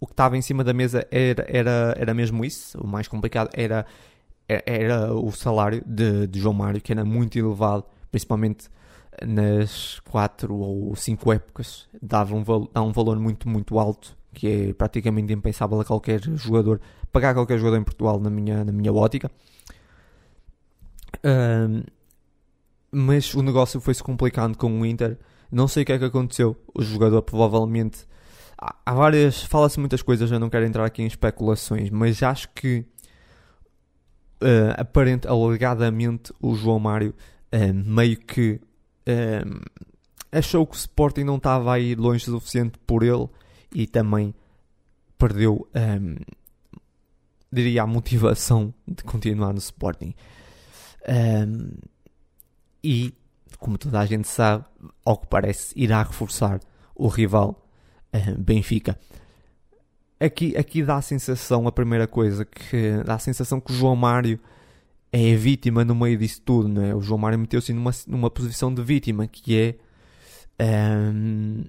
[0.00, 2.78] o que estava em cima da mesa era, era, era mesmo isso.
[2.80, 3.86] O mais complicado era,
[4.48, 8.68] era o salário de, de João Mário, que era muito elevado, principalmente
[9.26, 11.86] nas quatro ou cinco épocas.
[12.00, 16.80] Dava um, dá um valor muito, muito alto que é praticamente impensável a qualquer jogador,
[17.12, 19.30] pagar qualquer jogador em Portugal na minha, na minha ótica.
[21.24, 21.82] Um,
[22.92, 25.18] mas o negócio foi-se complicando com o Inter.
[25.50, 26.56] Não sei o que é que aconteceu.
[26.74, 28.08] O jogador provavelmente.
[28.60, 29.42] Há, várias.
[29.42, 32.84] Fala-se muitas coisas, eu não quero entrar aqui em especulações, mas acho que.
[34.42, 37.14] Uh, aparente, alegadamente, o João Mário
[37.54, 38.60] uh, meio que.
[39.08, 39.60] Uh,
[40.30, 43.28] achou que o Sporting não estava a ir longe o suficiente por ele
[43.74, 44.34] e também
[45.18, 46.16] perdeu, um,
[47.50, 50.14] diria, a motivação de continuar no Sporting.
[51.08, 51.72] Um,
[52.82, 53.14] e,
[53.58, 54.64] como toda a gente sabe,
[55.04, 56.60] ao que parece, irá reforçar
[56.94, 57.69] o rival
[58.38, 58.98] Benfica.
[60.18, 63.96] Aqui, aqui dá a sensação, a primeira coisa, que dá a sensação que o João
[63.96, 64.38] Mário
[65.12, 66.94] é a vítima no meio disso tudo, não é?
[66.94, 69.58] O João Mário meteu-se numa, numa posição de vítima, que
[70.58, 71.64] é um,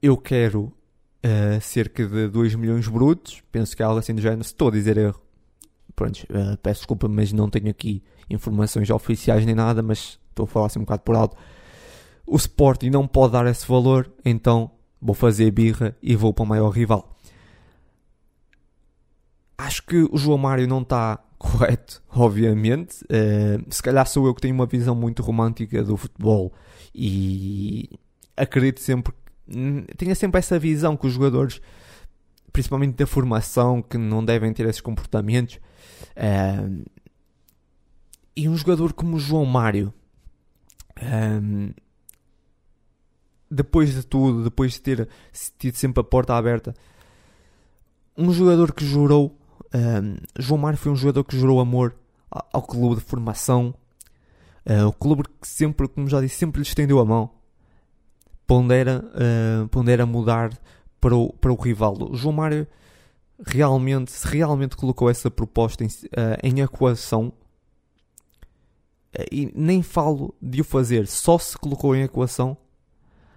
[0.00, 0.72] eu quero
[1.24, 4.68] uh, cerca de 2 milhões brutos, penso que é algo assim do género, se estou
[4.68, 5.20] a dizer erro,
[5.94, 10.46] pronto, uh, peço desculpa, mas não tenho aqui informações oficiais nem nada, mas estou a
[10.46, 11.36] falar assim um bocado por alto.
[12.26, 14.70] O Sporting não pode dar esse valor, então
[15.04, 17.14] vou fazer birra e vou para o maior rival.
[19.58, 23.04] Acho que o João Mário não está correto, obviamente.
[23.04, 26.54] Uh, se calhar sou eu que tenho uma visão muito romântica do futebol
[26.94, 27.90] e
[28.34, 29.12] acredito sempre
[29.98, 31.60] tinha sempre essa visão que os jogadores,
[32.50, 35.56] principalmente da formação, que não devem ter esses comportamentos.
[36.16, 36.82] Uh,
[38.34, 39.92] e um jogador como o João Mário,
[41.42, 41.74] um,
[43.54, 45.08] depois de tudo, depois de ter
[45.58, 46.74] tido sempre a porta aberta,
[48.16, 49.38] um jogador que jurou
[49.74, 51.96] Um, João Mário foi um jogador que gerou amor
[52.30, 53.74] ao clube de formação,
[54.64, 57.30] uh, o clube que sempre, como já disse, sempre lhe estendeu a mão,
[58.46, 60.56] pondera, uh, pondera mudar
[61.00, 61.96] para o, para o rival.
[62.10, 62.68] O João Mário
[63.44, 67.32] realmente, se realmente colocou essa proposta em, uh, em equação,
[69.30, 72.56] e nem falo de o fazer, só se colocou em equação,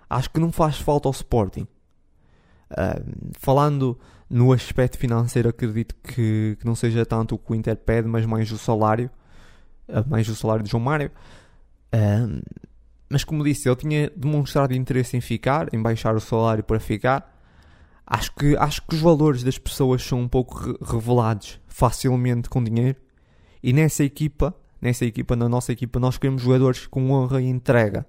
[0.10, 1.68] acho que não faz falta ao Sporting.
[2.72, 3.98] Uh, falando
[4.30, 8.26] no aspecto financeiro, acredito que, que, não seja tanto o que o Inter pede, mas
[8.26, 9.10] mais o salário,
[9.88, 11.12] uh, mais o salário de João Mário.
[11.94, 12.42] Uh,
[13.10, 17.34] mas como disse, ele tinha demonstrado interesse em ficar, em baixar o salário para ficar.
[18.06, 22.64] Acho que, acho que os valores das pessoas são um pouco re revelados facilmente com
[22.64, 22.98] dinheiro.
[23.62, 28.06] E nessa equipa, nessa equipa, na nossa equipa, nós queremos jogadores com honra e entrega.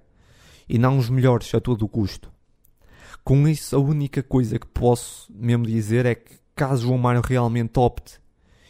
[0.69, 2.31] E não os melhores a todo o custo.
[3.23, 7.77] Com isso, a única coisa que posso mesmo dizer é que caso o Mário realmente
[7.79, 8.19] opte,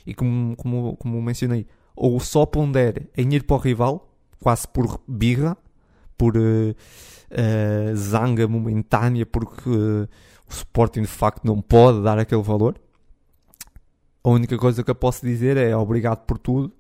[0.06, 5.02] e como, como, como mencionei, ou só pondere em ir para o rival, quase por
[5.08, 5.58] birra,
[6.18, 10.08] por uh, uh, zanga momentânea, porque uh,
[10.48, 12.80] o Sporting de facto não pode dar aquele valor.
[14.24, 16.72] A única coisa que eu posso dizer é obrigado por tudo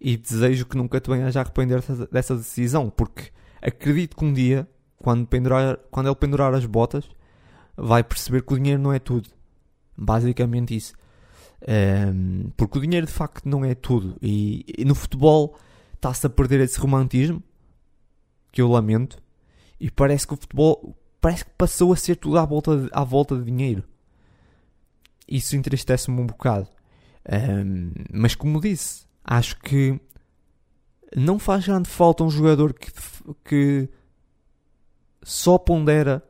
[0.00, 3.30] e desejo que nunca te venhas a arrepender dessa decisão, porque
[3.64, 7.04] acredito que um dia quando, pendurar, quando ele pendurar as botas,
[7.76, 9.28] vai perceber que o dinheiro não é tudo.
[9.96, 10.94] Basicamente isso.
[11.66, 14.16] Um, porque o dinheiro de facto não é tudo.
[14.22, 15.58] E, e no futebol
[15.94, 17.42] está-se a perder esse romantismo
[18.52, 19.18] que eu lamento.
[19.80, 23.02] E parece que o futebol parece que passou a ser tudo à volta de, à
[23.02, 23.82] volta de dinheiro.
[25.26, 26.68] Isso entristece-me um bocado.
[27.30, 29.98] Um, mas como disse, acho que
[31.14, 32.90] não faz grande falta um jogador que,
[33.44, 33.88] que
[35.22, 36.22] só pondera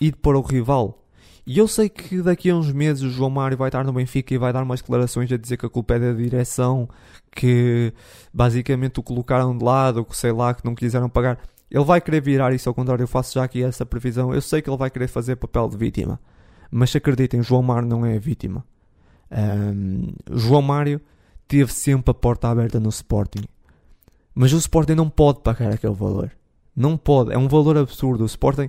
[0.00, 1.02] ir para o rival.
[1.46, 4.34] E eu sei que daqui a uns meses o João Mário vai estar no Benfica
[4.34, 6.88] e vai dar umas declarações a dizer que a culpa é da direção,
[7.30, 7.92] que
[8.34, 11.38] basicamente o colocaram de lado, que sei lá, que não quiseram pagar.
[11.70, 14.34] Ele vai querer virar isso ao contrário, eu faço já aqui essa previsão.
[14.34, 16.18] Eu sei que ele vai querer fazer papel de vítima.
[16.68, 18.64] Mas acreditem, João Mário não é vítima.
[19.30, 21.00] Um, João Mário
[21.46, 23.44] teve sempre a porta aberta no Sporting.
[24.38, 26.30] Mas o Sporting não pode pagar aquele valor.
[26.76, 28.22] Não pode, é um valor absurdo.
[28.22, 28.68] O Sporting,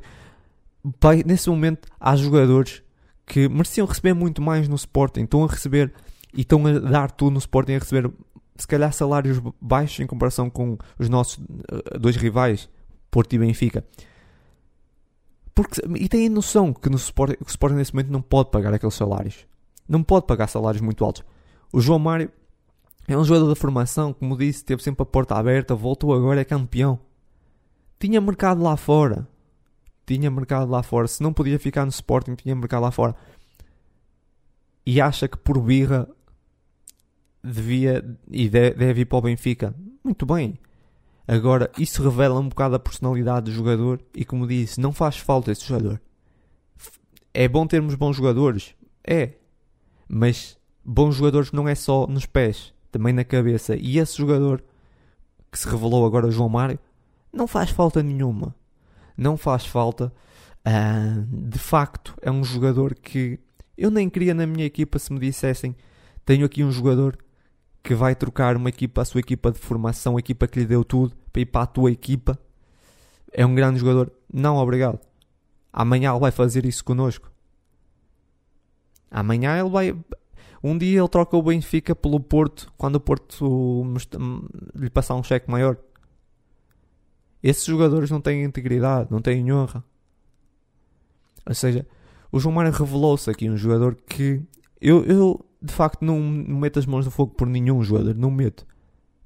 [1.26, 2.82] nesse momento, há jogadores
[3.26, 5.94] que mereciam receber muito mais no Sporting, estão a receber
[6.34, 8.10] e estão a dar tudo no Sporting, a receber
[8.56, 12.70] se calhar salários baixos em comparação com os nossos uh, dois rivais,
[13.12, 13.84] Porto e Benfica.
[15.54, 18.96] Porque, e têm noção que no Sporting, o Sporting nesse momento não pode pagar aqueles
[18.96, 19.46] salários.
[19.86, 21.26] Não pode pagar salários muito altos.
[21.74, 22.32] O João Mário
[23.08, 26.46] é um jogador da formação, como disse, teve sempre a porta aberta, voltou agora, é
[26.46, 27.00] campeão
[28.00, 29.28] tinha mercado lá fora.
[30.06, 31.08] Tinha mercado lá fora.
[31.08, 33.16] Se não podia ficar no Sporting, tinha mercado lá fora.
[34.86, 36.08] E acha que por birra
[37.44, 39.76] devia e deve ir para o Benfica.
[40.04, 40.58] Muito bem.
[41.28, 45.52] Agora, isso revela um bocado a personalidade do jogador e, como disse, não faz falta
[45.52, 46.02] esse jogador.
[47.34, 48.74] É bom termos bons jogadores?
[49.06, 49.34] É.
[50.08, 53.76] Mas bons jogadores não é só nos pés, também na cabeça.
[53.76, 54.64] E esse jogador
[55.52, 56.80] que se revelou agora, João Mário,
[57.32, 58.56] não faz falta nenhuma.
[59.16, 60.12] Não faz falta.
[60.66, 63.40] Uh, de facto, é um jogador que
[63.78, 65.76] eu nem queria na minha equipa se me dissessem:
[66.26, 67.18] tenho aqui um jogador
[67.84, 70.84] que vai trocar uma equipa, a sua equipa de formação, a equipa que lhe deu
[70.84, 72.38] tudo, para ir para a tua equipa.
[73.32, 74.12] É um grande jogador.
[74.34, 75.00] Não, obrigado.
[75.72, 77.32] Amanhã ele vai fazer isso connosco.
[79.12, 79.96] Amanhã ele vai.
[80.64, 83.84] Um dia ele troca o Benfica pelo Porto quando o Porto
[84.76, 85.78] lhe passar um cheque maior.
[87.42, 89.84] Esses jogadores não têm integridade, não têm honra.
[91.46, 91.86] Ou seja,
[92.32, 94.42] o João Mário revelou-se aqui um jogador que
[94.82, 98.66] eu, eu de facto não, meto as mãos no fogo por nenhum jogador, não meto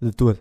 [0.02, 0.40] de todo.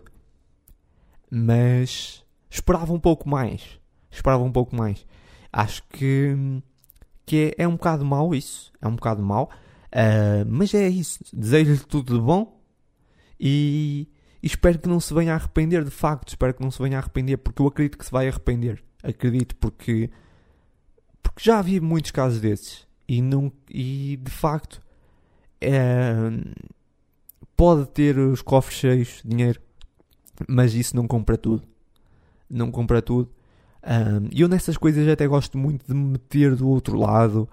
[1.29, 3.79] Mas esperava um pouco mais.
[4.09, 5.05] Esperava um pouco mais.
[5.51, 6.35] Acho que,
[7.25, 8.71] que é, é um bocado mau isso.
[8.81, 9.49] É um bocado mau.
[9.93, 11.23] Uh, mas é isso.
[11.33, 12.59] Desejo-lhe tudo de bom.
[13.39, 14.07] E
[14.43, 16.97] e espero que não se venha a arrepender, de facto, espero que não se venha
[16.97, 18.83] a arrepender, porque eu acredito que se vai arrepender.
[19.03, 20.09] Acredito, porque,
[21.21, 22.87] porque já havia muitos casos desses.
[23.07, 24.81] E, não, e de facto,
[25.59, 26.03] é,
[27.55, 29.61] pode ter os cofres cheios de dinheiro,
[30.47, 31.63] mas isso não compra tudo.
[32.49, 33.29] Não compra tudo.
[34.31, 37.47] E um, eu nessas coisas até gosto muito de me meter do outro lado.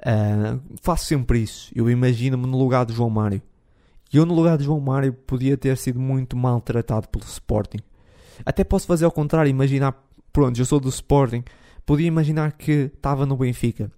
[0.00, 1.70] Uh, faço sempre isso.
[1.74, 3.42] Eu imagino-me no lugar de João Mário.
[4.12, 7.78] E eu, no lugar de João Mário, podia ter sido muito maltratado pelo Sporting.
[8.44, 9.94] Até posso fazer ao contrário, imaginar,
[10.32, 11.44] pronto, eu sou do Sporting,
[11.86, 13.92] podia imaginar que estava no Benfica,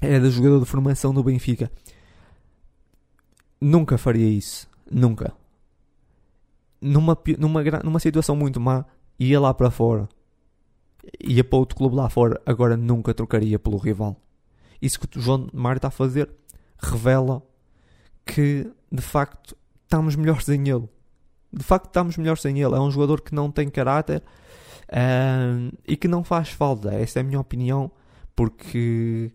[0.00, 1.70] era jogador de formação do Benfica.
[3.60, 4.68] nunca faria isso.
[4.90, 5.32] Nunca.
[6.80, 8.84] Numa, numa, numa situação muito má,
[9.18, 10.08] ia lá para fora.
[11.22, 12.40] Ia para outro clube lá fora.
[12.44, 14.16] Agora nunca trocaria pelo rival.
[14.84, 16.30] Isso que o João Mário está a fazer
[16.78, 17.42] revela
[18.26, 20.86] que de facto estamos melhores em ele.
[21.50, 22.74] De facto estamos melhores em ele.
[22.74, 24.22] É um jogador que não tem caráter
[25.86, 26.92] e que não faz falta.
[26.92, 27.90] Essa é a minha opinião,
[28.36, 29.32] porque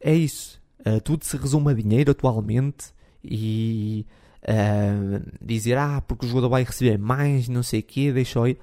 [0.00, 0.60] é isso.
[0.80, 2.92] Uh, tudo se resume a dinheiro atualmente
[3.22, 4.04] e
[4.42, 8.58] uh, dizer ah, porque o jogador vai receber mais, não sei o quê, deixa aí.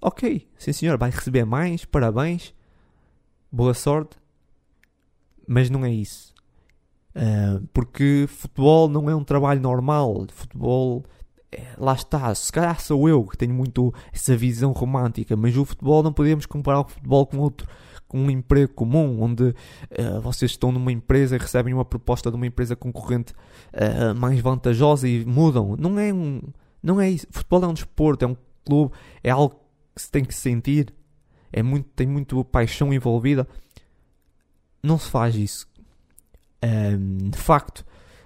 [0.00, 2.54] Ok, sim senhor, vai receber mais, parabéns,
[3.50, 4.16] boa sorte,
[5.48, 6.34] mas não é isso.
[7.16, 10.26] Uh, porque futebol não é um trabalho normal.
[10.30, 11.04] Futebol,
[11.50, 12.32] é, lá está.
[12.34, 16.46] Se calhar sou eu que tenho muito essa visão romântica, mas o futebol não podemos
[16.46, 17.66] comparar o futebol com outro.
[18.06, 22.36] Com um emprego comum, onde uh, vocês estão numa empresa e recebem uma proposta de
[22.36, 23.34] uma empresa concorrente
[23.74, 25.76] uh, mais vantajosa e mudam.
[25.78, 26.40] Não é um.
[26.82, 27.26] Não é isso.
[27.30, 29.60] Futebol é um desporto, é um clube, é algo
[29.94, 30.94] que se tem que sentir.
[31.52, 33.46] É muito, tem muito paixão envolvida.
[34.82, 35.68] Não se faz isso
[37.30, 37.84] de facto,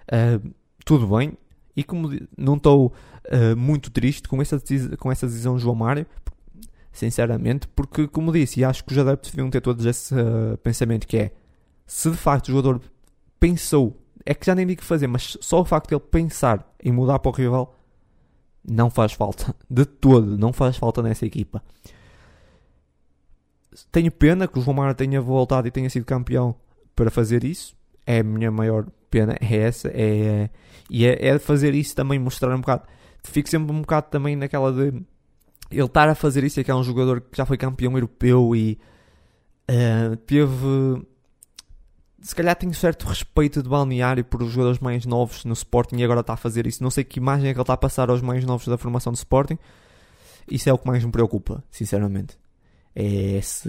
[0.08, 1.36] uh, tudo bem.
[1.74, 2.92] E como não estou
[3.26, 4.62] uh, muito triste com essa,
[4.98, 6.06] com essa decisão de João Mário,
[6.92, 11.16] sinceramente, porque, como disse, acho que os adeptos deviam ter todos esse uh, pensamento que
[11.16, 11.32] é,
[11.86, 12.80] se de facto o jogador
[13.40, 16.92] pensou, é que já nem digo fazer, mas só o facto de ele pensar em
[16.92, 17.78] mudar para o rival,
[18.62, 21.62] não faz falta, de todo, não faz falta nessa equipa.
[23.90, 26.54] Tenho pena que o João Mário tenha voltado e tenha sido campeão
[26.94, 27.74] para fazer isso,
[28.06, 30.50] é a minha maior pena, é essa, é,
[30.90, 32.84] e é, é fazer isso também, mostrar um bocado,
[33.22, 35.02] fico sempre um bocado também naquela de
[35.70, 38.54] ele estar a fazer isso, é que é um jogador que já foi campeão europeu
[38.54, 38.78] e
[39.70, 41.06] uh, teve,
[42.20, 46.04] se calhar tem certo respeito de balneário por os jogadores mais novos no Sporting e
[46.04, 48.10] agora está a fazer isso, não sei que imagem é que ele está a passar
[48.10, 49.58] aos mais novos da formação do Sporting,
[50.50, 52.36] isso é o que mais me preocupa, sinceramente,
[52.94, 53.68] é esse,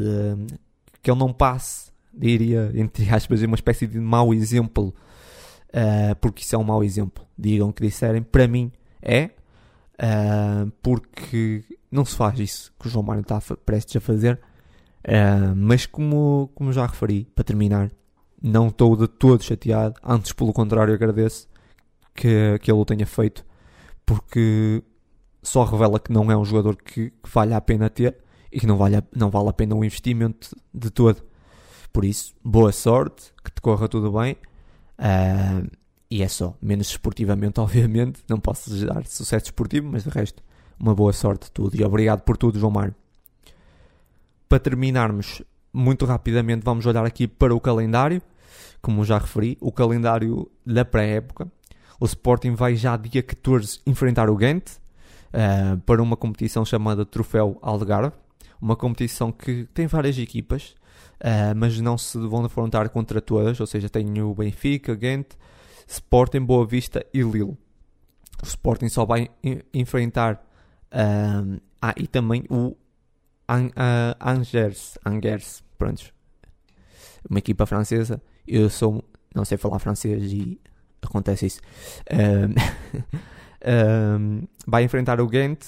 [1.02, 4.94] que ele não passe diria, entre aspas, uma espécie de mau exemplo,
[5.70, 9.32] uh, porque isso é um mau exemplo, digam o que disserem, para mim é,
[9.96, 14.40] uh, porque não se faz isso que o João Mário está prestes a fazer,
[15.06, 17.92] uh, mas como, como já referi, para terminar,
[18.42, 21.48] não estou de todo chateado, antes pelo contrário agradeço
[22.14, 23.46] que, que ele o tenha feito,
[24.06, 24.84] porque
[25.42, 28.23] só revela que não é um jogador que, que vale a pena ter
[28.54, 31.24] e que não vale a, não vale a pena um investimento de todo.
[31.92, 34.38] Por isso, boa sorte, que te corra tudo bem.
[35.00, 35.70] Uh,
[36.10, 38.24] e é só, menos esportivamente, obviamente.
[38.30, 40.44] Não posso desejar sucesso esportivo, mas de resto,
[40.80, 41.76] uma boa sorte tudo.
[41.76, 42.94] E obrigado por tudo, João Mário.
[44.48, 45.42] Para terminarmos,
[45.74, 48.22] muito rapidamente, vamos olhar aqui para o calendário.
[48.82, 51.52] Como já referi, o calendário da pré-época.
[52.00, 54.70] O Sporting vai já dia 14 enfrentar o Ghent
[55.34, 58.14] uh, para uma competição chamada Troféu Algarve.
[58.64, 60.76] Uma competição que tem várias equipas
[61.24, 65.28] uh, mas não se vão defrontar contra todas, ou seja, tenho o Benfica, Ghent,
[65.88, 67.58] Sporting, Boa Vista e Lille.
[68.42, 69.30] O Sporting só vai
[69.74, 70.46] enfrentar
[70.92, 72.76] uh, ah, e também o
[73.48, 76.14] An uh, Angers, Angers, pronto,
[77.30, 78.22] uma equipa francesa.
[78.46, 80.60] Eu sou, não sei falar francês e
[81.02, 81.62] acontece isso.
[84.68, 85.64] vai enfrentar o Ghent,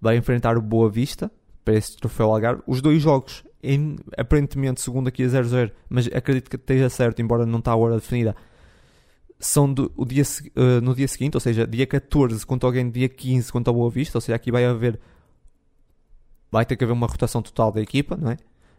[0.00, 1.28] vai enfrentar o Boa Vista
[1.66, 2.62] para esse troféu Algarve.
[2.64, 7.44] Os dois jogos em, aparentemente, segundo aqui a 00, mas acredito que esteja certo, embora
[7.44, 8.36] não está a hora definida,
[9.40, 13.08] são do, o dia, uh, no dia seguinte, ou seja, dia 14 contra alguém, dia
[13.08, 15.00] 15 contra o Boa Vista, ou seja, aqui vai haver,
[16.52, 18.36] vai ter que haver uma rotação total da equipa, não é?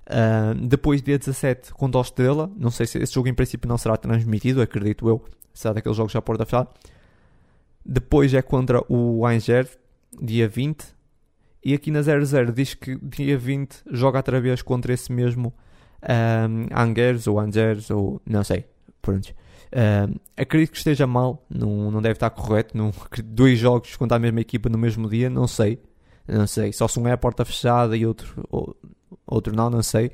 [0.09, 3.77] Uh, depois, dia 17, contra o Estrela, não sei se esse jogo em princípio não
[3.77, 5.21] será transmitido, acredito eu,
[5.53, 6.69] será daqueles jogos já porta fechada.
[7.85, 9.77] Depois é contra o Angers,
[10.21, 10.96] dia 20,
[11.67, 15.53] e aqui na 00 diz que dia 20 joga outra vez contra esse mesmo
[16.01, 18.63] um, Angers ou Angers ou não sei.
[19.01, 19.35] Pronto.
[19.75, 22.77] Um, acredito que esteja mal, não, não deve estar correto.
[22.77, 22.93] Não,
[23.25, 25.77] dois jogos contra a mesma equipa no mesmo dia, não sei.
[26.25, 26.71] Não sei.
[26.71, 28.73] Só se um é a porta fechada e outro, ou,
[29.25, 30.13] outro não, não sei.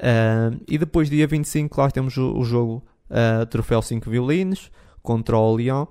[0.00, 4.70] Um, e depois, dia 25, lá temos o, o jogo uh, Troféu 5 Violinos
[5.02, 5.86] contra o Lyon.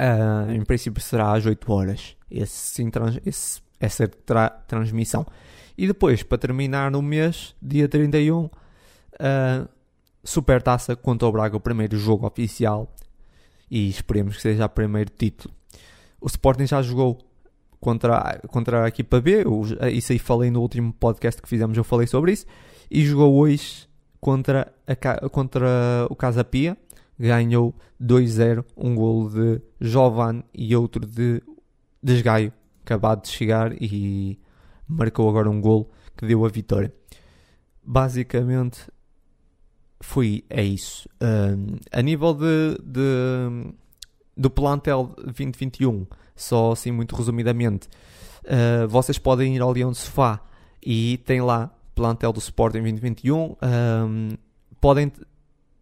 [0.00, 2.16] Uh, em princípio será às 8 horas.
[2.30, 2.82] Esse,
[3.26, 5.26] esse essa tra transmissão.
[5.76, 8.50] E depois, para terminar no mês, dia 31, uh,
[10.22, 12.94] Super Taça contra o Braga, o primeiro jogo oficial.
[13.68, 15.52] E esperemos que seja o primeiro título.
[16.20, 17.18] O Sporting já jogou
[17.80, 19.44] contra, contra a equipa B.
[19.92, 22.46] Isso aí falei no último podcast que fizemos, eu falei sobre isso.
[22.88, 23.88] E jogou hoje
[24.20, 26.76] contra, a, contra o Casa Pia.
[27.18, 31.42] ganhou 2-0, um gol de Jovan e outro de
[32.02, 32.52] Desgaio,
[32.84, 34.38] acabado de chegar e
[34.86, 36.92] marcou agora um gol que deu a vitória.
[37.82, 38.86] Basicamente
[40.00, 41.08] foi é isso.
[41.90, 43.74] A nível de, de,
[44.36, 47.88] do plantel 2021, só assim muito resumidamente,
[48.44, 50.40] uh, vocês podem ir ao Leão de Sofá
[50.84, 53.56] e tem lá plantel do Sporting 2021.
[53.62, 54.30] Um,
[54.80, 55.12] podem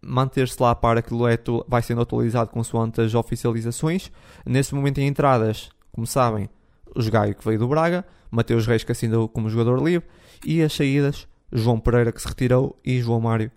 [0.03, 1.39] manter-se lá para aquilo é,
[1.69, 4.11] vai sendo atualizado consoante as oficializações.
[4.45, 6.49] Nesse momento em entradas, como sabem,
[6.95, 10.09] o Gaio que veio do Braga, Mateus Reis que assinou como jogador livre
[10.45, 13.51] e as saídas, João Pereira que se retirou e João Mário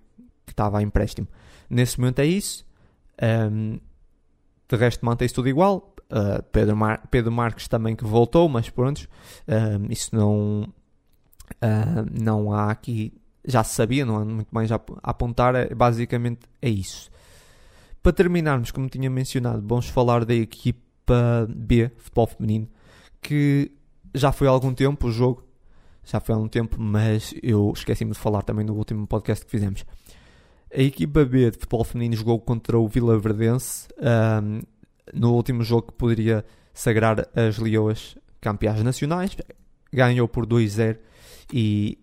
[0.45, 1.27] que estava a empréstimo.
[1.69, 2.65] Nesse momento é isso.
[3.51, 3.79] Um,
[4.67, 5.93] de resto mantém-se tudo igual.
[6.11, 9.07] Uh, Pedro, Mar Pedro Marques também que voltou, mas pronto,
[9.47, 13.13] um, isso não, uh, não há aqui,
[13.43, 17.09] já se sabia, não há muito mais a apontar, é, basicamente é isso.
[18.03, 22.67] Para terminarmos, como tinha mencionado, vamos falar da equipa B, futebol feminino,
[23.23, 23.71] que
[24.13, 25.43] já foi há algum tempo o jogo,
[26.03, 29.51] já foi há algum tempo, mas eu esqueci-me de falar também no último podcast que
[29.51, 29.85] fizemos.
[30.75, 34.61] A equipa B de futebol feminino jogou contra o Vila Verdense um,
[35.13, 36.43] no último jogo que poderia
[36.73, 39.37] sagrar as Leoas campeãs nacionais.
[39.91, 40.97] Ganhou por 2-0
[41.53, 41.99] e,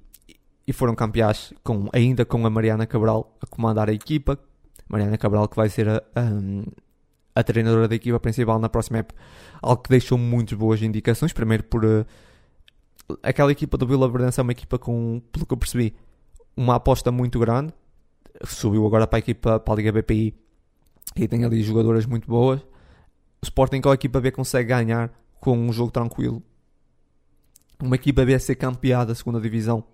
[0.66, 4.39] e foram campeãs com, ainda com a Mariana Cabral a comandar a equipa.
[4.89, 6.23] Mariana Cabral que vai ser a, a,
[7.35, 9.20] a treinadora da equipa principal na próxima época.
[9.62, 11.33] Algo que deixou muitas boas indicações.
[11.33, 12.07] Primeiro por uh,
[13.22, 15.95] aquela equipa do Vila Verdense é uma equipa com, pelo que eu percebi,
[16.57, 17.72] uma aposta muito grande.
[18.45, 20.35] Subiu agora para a equipa, para a Liga BPI
[21.16, 22.61] e tem ali jogadoras muito boas.
[22.61, 25.11] O Sporting com a equipa B consegue ganhar
[25.41, 26.43] com um jogo tranquilo
[27.83, 29.85] uma equipa B a ser campeã da segunda divisão.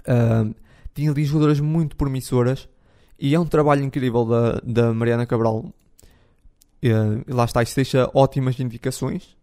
[0.00, 0.54] Uh,
[0.94, 2.68] tinha ali jogadoras muito promissoras
[3.18, 5.72] e é um trabalho incrível da, da Mariana Cabral.
[6.84, 9.36] Uh, lá está, isto deixa ótimas indicações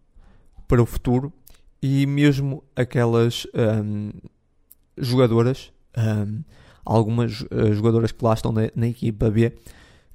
[0.68, 1.32] para o futuro
[1.82, 3.48] e mesmo aquelas
[3.84, 4.12] um,
[4.98, 6.44] jogadoras, um,
[6.84, 9.54] algumas uh, jogadoras que lá estão na, na equipa B,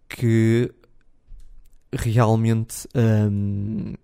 [0.08, 0.70] que
[1.92, 3.94] realmente um,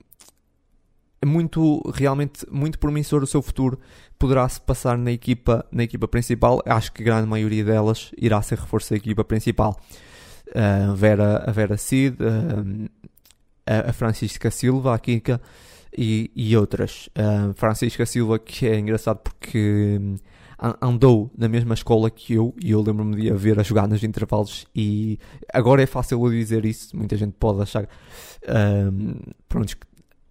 [1.23, 3.79] é muito, realmente, muito promissor o seu futuro.
[4.18, 6.62] Poderá se passar na equipa, na equipa principal.
[6.64, 9.79] Acho que a grande maioria delas irá ser reforço da equipa principal.
[10.51, 12.90] Uh, Vera, a Vera Cid, uh,
[13.66, 15.40] a Francisca Silva, a Kika
[15.96, 17.09] e, e outras.
[17.09, 20.16] Uh, Francisca Silva, que é engraçado porque hum,
[20.80, 24.03] andou na mesma escola que eu e eu lembro-me de a ver a jogar nos
[24.03, 25.18] intervalos e
[25.53, 29.74] agora é fácil eu dizer isso, muita gente pode achar uh, pronto,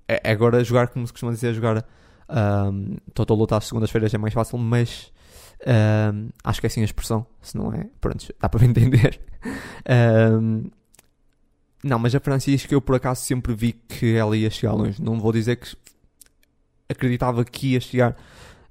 [0.08, 1.86] é, é agora jogar, como se costuma dizer, jogar
[2.30, 5.12] um, Total Luta às segundas-feiras é mais fácil, mas
[5.68, 9.20] um, acho que é assim a expressão, se não é, pronto, dá para entender.
[9.90, 10.70] Um,
[11.84, 15.02] não, mas a Francisca eu por acaso sempre vi que ela ia chegar longe.
[15.02, 15.76] Não vou dizer que
[16.90, 18.16] acreditava que ia chegar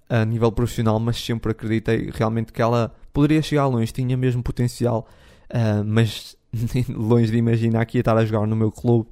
[0.08, 5.06] a nível profissional, mas sempre acreditei realmente que ela poderia chegar longe, tinha mesmo potencial,
[5.50, 6.36] uh, mas
[6.88, 9.08] longe de imaginar que ia estar a jogar no meu clube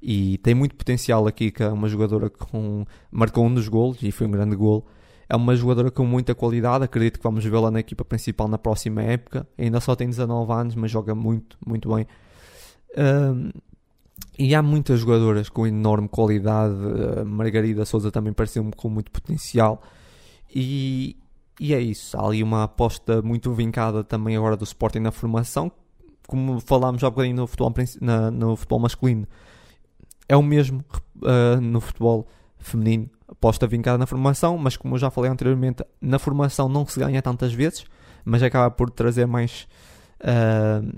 [0.00, 4.10] e tem muito potencial aqui, que é uma jogadora com marcou um dos golos e
[4.10, 4.86] foi um grande gol.
[5.32, 9.00] É uma jogadora com muita qualidade, acredito que vamos vê-la na equipa principal na próxima
[9.00, 9.48] época.
[9.56, 12.06] Ainda só tem 19 anos, mas joga muito, muito bem.
[12.98, 13.50] Um,
[14.38, 16.74] e há muitas jogadoras com enorme qualidade.
[17.24, 19.82] Margarida Souza também pareceu-me com muito potencial.
[20.54, 21.16] E,
[21.58, 22.14] e é isso.
[22.18, 25.72] Há ali uma aposta muito vincada também agora do Sporting na formação.
[26.26, 27.72] Como falámos um bocadinho no futebol,
[28.02, 29.26] na, no futebol masculino,
[30.28, 30.84] é o mesmo
[31.22, 32.28] uh, no futebol
[32.62, 33.08] feminino.
[33.28, 37.20] Aposta vincada na formação, mas como eu já falei anteriormente, na formação não se ganha
[37.22, 37.84] tantas vezes,
[38.24, 39.66] mas acaba por trazer mais.
[40.20, 40.92] Uh,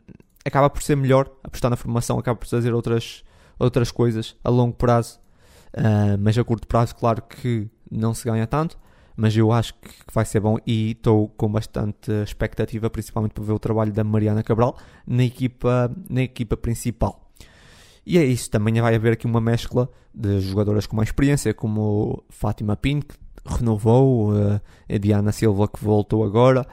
[0.45, 3.25] acaba por ser melhor apostar na formação, acaba por trazer outras,
[3.59, 5.19] outras coisas a longo prazo,
[5.77, 8.79] uh, mas a curto prazo, claro que não se ganha tanto.
[9.17, 13.53] Mas eu acho que vai ser bom e estou com bastante expectativa, principalmente por ver
[13.53, 17.24] o trabalho da Mariana Cabral na equipa, na equipa principal.
[18.07, 22.23] E é isso, também vai haver aqui uma mescla de jogadoras com mais experiência, como
[22.29, 26.67] Fátima Pinto, que renovou, uh, a Diana Silva, que voltou agora,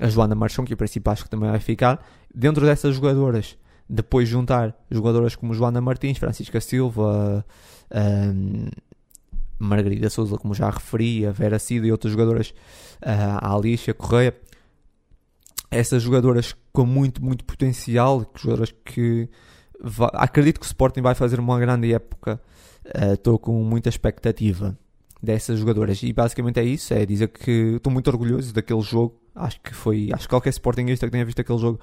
[0.00, 2.04] a Joana Marchão, que a princípio acho que também vai ficar.
[2.34, 3.56] Dentro dessas jogadoras,
[3.88, 7.44] depois juntar jogadoras como Joana Martins, Francisca Silva,
[9.58, 12.50] Margarida Souza, como já referi, a Vera Cida e outras jogadoras,
[13.02, 14.36] uh, a Alicia Correia.
[15.70, 19.28] Essas jogadoras com muito, muito potencial, jogadoras que
[19.80, 22.40] vai, acredito que o Sporting vai fazer uma grande época.
[23.12, 24.78] Estou uh, com muita expectativa
[25.22, 26.02] dessas jogadoras.
[26.02, 30.08] E basicamente é isso: é dizer que estou muito orgulhoso daquele jogo Acho que foi,
[30.12, 31.78] acho que qualquer Sportingista que tenha visto aquele jogo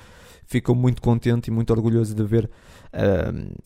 [0.47, 2.49] ficou muito contente e muito orgulhoso de ver
[2.91, 3.61] uh,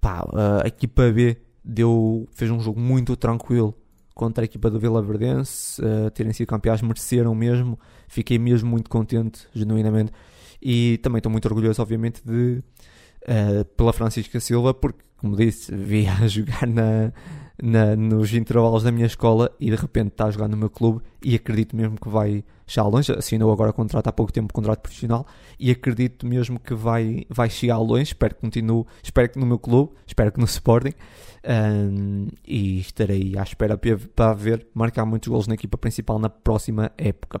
[0.00, 0.26] pá,
[0.64, 3.78] a equipa B deu, fez um jogo muito tranquilo
[4.12, 8.90] contra a equipa do Vila Verdense, uh, terem sido campeões mereceram mesmo, fiquei mesmo muito
[8.90, 10.12] contente, genuinamente,
[10.60, 12.60] e também estou muito orgulhoso, obviamente, de
[13.22, 17.12] uh, pela Francisca Silva, porque, como disse, vi a jogar na,
[17.62, 21.02] na, nos intervalos da minha escola e de repente está a jogar no meu clube
[21.22, 23.12] e acredito mesmo que vai chegar longe.
[23.12, 25.26] Assinou agora contrato há pouco tempo, contrato profissional,
[25.58, 28.02] e acredito mesmo que vai, vai chegar longe.
[28.02, 30.94] Espero que continue, espero que no meu clube, espero que no Sporting.
[31.44, 33.76] Um, e estarei à espera
[34.14, 37.40] para ver marcar muitos gols na equipa principal na próxima época.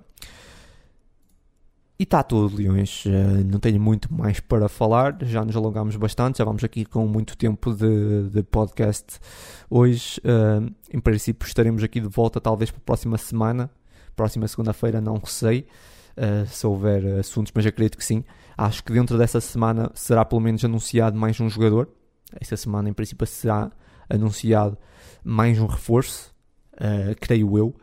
[2.02, 3.06] E está tudo, Leões.
[3.06, 5.16] Uh, não tenho muito mais para falar.
[5.22, 6.38] Já nos alongámos bastante.
[6.38, 9.20] Já vamos aqui com muito tempo de, de podcast
[9.70, 10.20] hoje.
[10.24, 13.70] Uh, em princípio, estaremos aqui de volta, talvez para a próxima semana.
[14.16, 15.68] Próxima segunda-feira, não sei.
[16.16, 18.24] Uh, se houver assuntos, mas acredito que sim.
[18.58, 21.88] Acho que dentro dessa semana será pelo menos anunciado mais um jogador.
[22.40, 23.70] Esta semana, em princípio, será
[24.10, 24.76] anunciado
[25.22, 26.34] mais um reforço,
[27.20, 27.76] creio eu.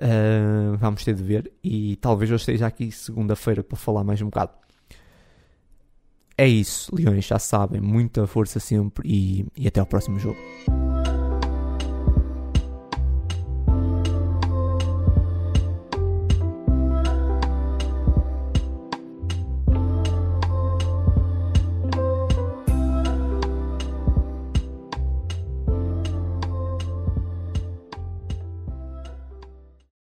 [0.00, 1.52] Uh, vamos ter de ver.
[1.62, 4.52] E talvez eu esteja aqui segunda-feira para falar mais um bocado.
[6.36, 7.80] É isso, Leões, já sabem.
[7.80, 10.38] Muita força sempre e, e até ao próximo jogo.